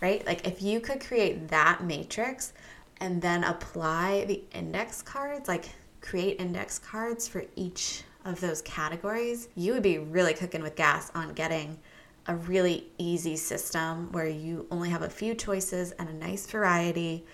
right? 0.00 0.26
Like 0.26 0.46
if 0.46 0.60
you 0.60 0.80
could 0.80 1.00
create 1.00 1.48
that 1.48 1.84
matrix 1.84 2.52
and 3.00 3.22
then 3.22 3.44
apply 3.44 4.24
the 4.26 4.42
index 4.52 5.02
cards, 5.02 5.46
like 5.46 5.68
create 6.00 6.40
index 6.40 6.78
cards 6.78 7.28
for 7.28 7.44
each 7.54 8.02
of 8.24 8.40
those 8.40 8.60
categories, 8.62 9.48
you 9.54 9.72
would 9.72 9.82
be 9.82 9.98
really 9.98 10.34
cooking 10.34 10.62
with 10.62 10.74
gas 10.74 11.10
on 11.14 11.32
getting 11.34 11.78
a 12.26 12.34
really 12.36 12.88
easy 12.98 13.36
system 13.36 14.10
where 14.12 14.26
you 14.26 14.66
only 14.70 14.90
have 14.90 15.02
a 15.02 15.08
few 15.08 15.34
choices 15.34 15.92
and 15.92 16.08
a 16.08 16.12
nice 16.12 16.46
variety, 16.46 17.24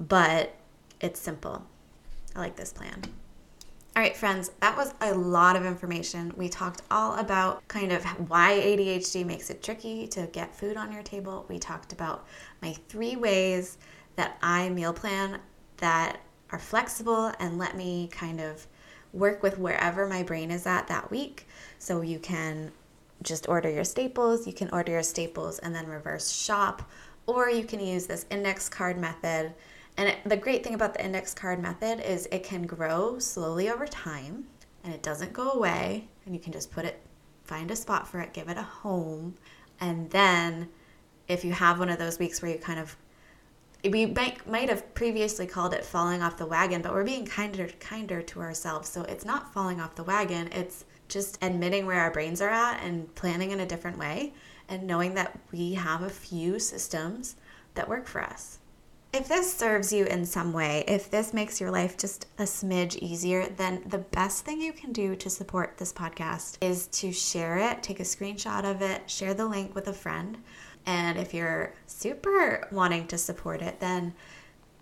but 0.00 0.54
it's 1.00 1.20
simple. 1.20 1.64
I 2.34 2.40
like 2.40 2.56
this 2.56 2.72
plan. 2.72 3.02
All 3.96 4.02
right, 4.02 4.16
friends, 4.16 4.50
that 4.58 4.76
was 4.76 4.92
a 5.02 5.14
lot 5.14 5.54
of 5.54 5.64
information. 5.64 6.32
We 6.36 6.48
talked 6.48 6.82
all 6.90 7.16
about 7.16 7.66
kind 7.68 7.92
of 7.92 8.04
why 8.28 8.60
ADHD 8.60 9.24
makes 9.24 9.50
it 9.50 9.62
tricky 9.62 10.08
to 10.08 10.26
get 10.32 10.52
food 10.52 10.76
on 10.76 10.90
your 10.90 11.04
table. 11.04 11.46
We 11.48 11.60
talked 11.60 11.92
about 11.92 12.26
my 12.60 12.72
three 12.88 13.14
ways 13.14 13.78
that 14.16 14.36
I 14.42 14.68
meal 14.70 14.92
plan 14.92 15.38
that 15.76 16.18
are 16.50 16.58
flexible 16.58 17.30
and 17.38 17.56
let 17.56 17.76
me 17.76 18.08
kind 18.08 18.40
of 18.40 18.66
work 19.12 19.44
with 19.44 19.58
wherever 19.58 20.08
my 20.08 20.24
brain 20.24 20.50
is 20.50 20.66
at 20.66 20.88
that 20.88 21.08
week. 21.12 21.46
So 21.78 22.00
you 22.00 22.18
can 22.18 22.72
just 23.22 23.48
order 23.48 23.70
your 23.70 23.84
staples, 23.84 24.44
you 24.44 24.52
can 24.52 24.70
order 24.70 24.90
your 24.90 25.04
staples 25.04 25.60
and 25.60 25.72
then 25.72 25.86
reverse 25.86 26.32
shop, 26.32 26.90
or 27.28 27.48
you 27.48 27.62
can 27.62 27.78
use 27.78 28.08
this 28.08 28.26
index 28.28 28.68
card 28.68 28.98
method 28.98 29.54
and 29.96 30.08
it, 30.08 30.18
the 30.26 30.36
great 30.36 30.64
thing 30.64 30.74
about 30.74 30.94
the 30.94 31.04
index 31.04 31.34
card 31.34 31.60
method 31.60 32.00
is 32.00 32.26
it 32.32 32.42
can 32.42 32.66
grow 32.66 33.18
slowly 33.18 33.70
over 33.70 33.86
time 33.86 34.46
and 34.82 34.92
it 34.92 35.02
doesn't 35.02 35.32
go 35.32 35.52
away. 35.52 36.08
And 36.26 36.34
you 36.34 36.40
can 36.40 36.52
just 36.52 36.70
put 36.70 36.84
it, 36.84 37.00
find 37.44 37.70
a 37.70 37.76
spot 37.76 38.08
for 38.08 38.20
it, 38.20 38.32
give 38.32 38.48
it 38.48 38.58
a 38.58 38.62
home. 38.62 39.34
And 39.80 40.10
then 40.10 40.68
if 41.28 41.44
you 41.44 41.52
have 41.52 41.78
one 41.78 41.88
of 41.88 41.98
those 41.98 42.18
weeks 42.18 42.42
where 42.42 42.50
you 42.50 42.58
kind 42.58 42.80
of, 42.80 42.96
we 43.88 44.06
might, 44.06 44.48
might 44.48 44.68
have 44.68 44.94
previously 44.94 45.46
called 45.46 45.74
it 45.74 45.84
falling 45.84 46.22
off 46.22 46.38
the 46.38 46.46
wagon, 46.46 46.82
but 46.82 46.92
we're 46.92 47.04
being 47.04 47.26
kinder, 47.26 47.68
kinder 47.80 48.20
to 48.22 48.40
ourselves. 48.40 48.88
So 48.88 49.02
it's 49.02 49.24
not 49.24 49.52
falling 49.52 49.80
off 49.80 49.94
the 49.94 50.04
wagon, 50.04 50.48
it's 50.52 50.84
just 51.08 51.38
admitting 51.42 51.86
where 51.86 52.00
our 52.00 52.10
brains 52.10 52.40
are 52.40 52.48
at 52.48 52.82
and 52.82 53.14
planning 53.14 53.50
in 53.50 53.60
a 53.60 53.66
different 53.66 53.98
way 53.98 54.32
and 54.68 54.86
knowing 54.86 55.14
that 55.14 55.38
we 55.52 55.74
have 55.74 56.02
a 56.02 56.08
few 56.08 56.58
systems 56.58 57.36
that 57.74 57.88
work 57.88 58.06
for 58.06 58.22
us. 58.22 58.58
If 59.14 59.28
this 59.28 59.56
serves 59.56 59.92
you 59.92 60.06
in 60.06 60.26
some 60.26 60.52
way, 60.52 60.82
if 60.88 61.08
this 61.08 61.32
makes 61.32 61.60
your 61.60 61.70
life 61.70 61.96
just 61.96 62.26
a 62.36 62.42
smidge 62.42 62.96
easier, 62.96 63.46
then 63.46 63.84
the 63.86 63.98
best 63.98 64.44
thing 64.44 64.60
you 64.60 64.72
can 64.72 64.92
do 64.92 65.14
to 65.14 65.30
support 65.30 65.78
this 65.78 65.92
podcast 65.92 66.58
is 66.60 66.88
to 66.88 67.12
share 67.12 67.58
it, 67.58 67.80
take 67.80 68.00
a 68.00 68.02
screenshot 68.02 68.68
of 68.68 68.82
it, 68.82 69.08
share 69.08 69.32
the 69.32 69.46
link 69.46 69.72
with 69.72 69.86
a 69.86 69.92
friend. 69.92 70.38
And 70.84 71.16
if 71.16 71.32
you're 71.32 71.74
super 71.86 72.66
wanting 72.72 73.06
to 73.06 73.16
support 73.16 73.62
it, 73.62 73.78
then 73.78 74.14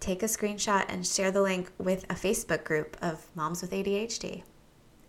take 0.01 0.23
a 0.23 0.27
screenshot 0.27 0.87
and 0.89 1.07
share 1.07 1.31
the 1.31 1.43
link 1.43 1.71
with 1.77 2.05
a 2.05 2.15
Facebook 2.15 2.65
group 2.65 2.97
of 3.03 3.27
moms 3.35 3.61
with 3.61 3.73
ADHD. 3.73 4.45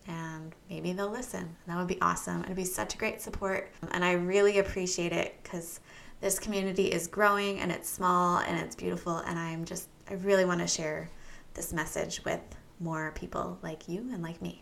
And 0.06 0.54
maybe 0.68 0.92
they'll 0.92 1.08
listen. 1.08 1.56
That 1.66 1.78
would 1.78 1.88
be 1.88 2.00
awesome. 2.02 2.44
It'd 2.44 2.56
be 2.56 2.64
such 2.66 2.94
a 2.94 2.98
great 2.98 3.22
support. 3.22 3.72
And 3.90 4.04
I 4.04 4.12
really 4.12 4.58
appreciate 4.58 5.14
it 5.14 5.42
because 5.42 5.80
this 6.24 6.38
community 6.38 6.86
is 6.86 7.06
growing 7.06 7.60
and 7.60 7.70
it's 7.70 7.86
small 7.86 8.38
and 8.38 8.58
it's 8.58 8.74
beautiful 8.74 9.18
and 9.18 9.38
i'm 9.38 9.62
just 9.66 9.90
i 10.08 10.14
really 10.14 10.46
want 10.46 10.58
to 10.58 10.66
share 10.66 11.10
this 11.52 11.70
message 11.70 12.24
with 12.24 12.40
more 12.80 13.12
people 13.14 13.58
like 13.62 13.88
you 13.88 14.00
and 14.12 14.22
like 14.22 14.40
me. 14.42 14.52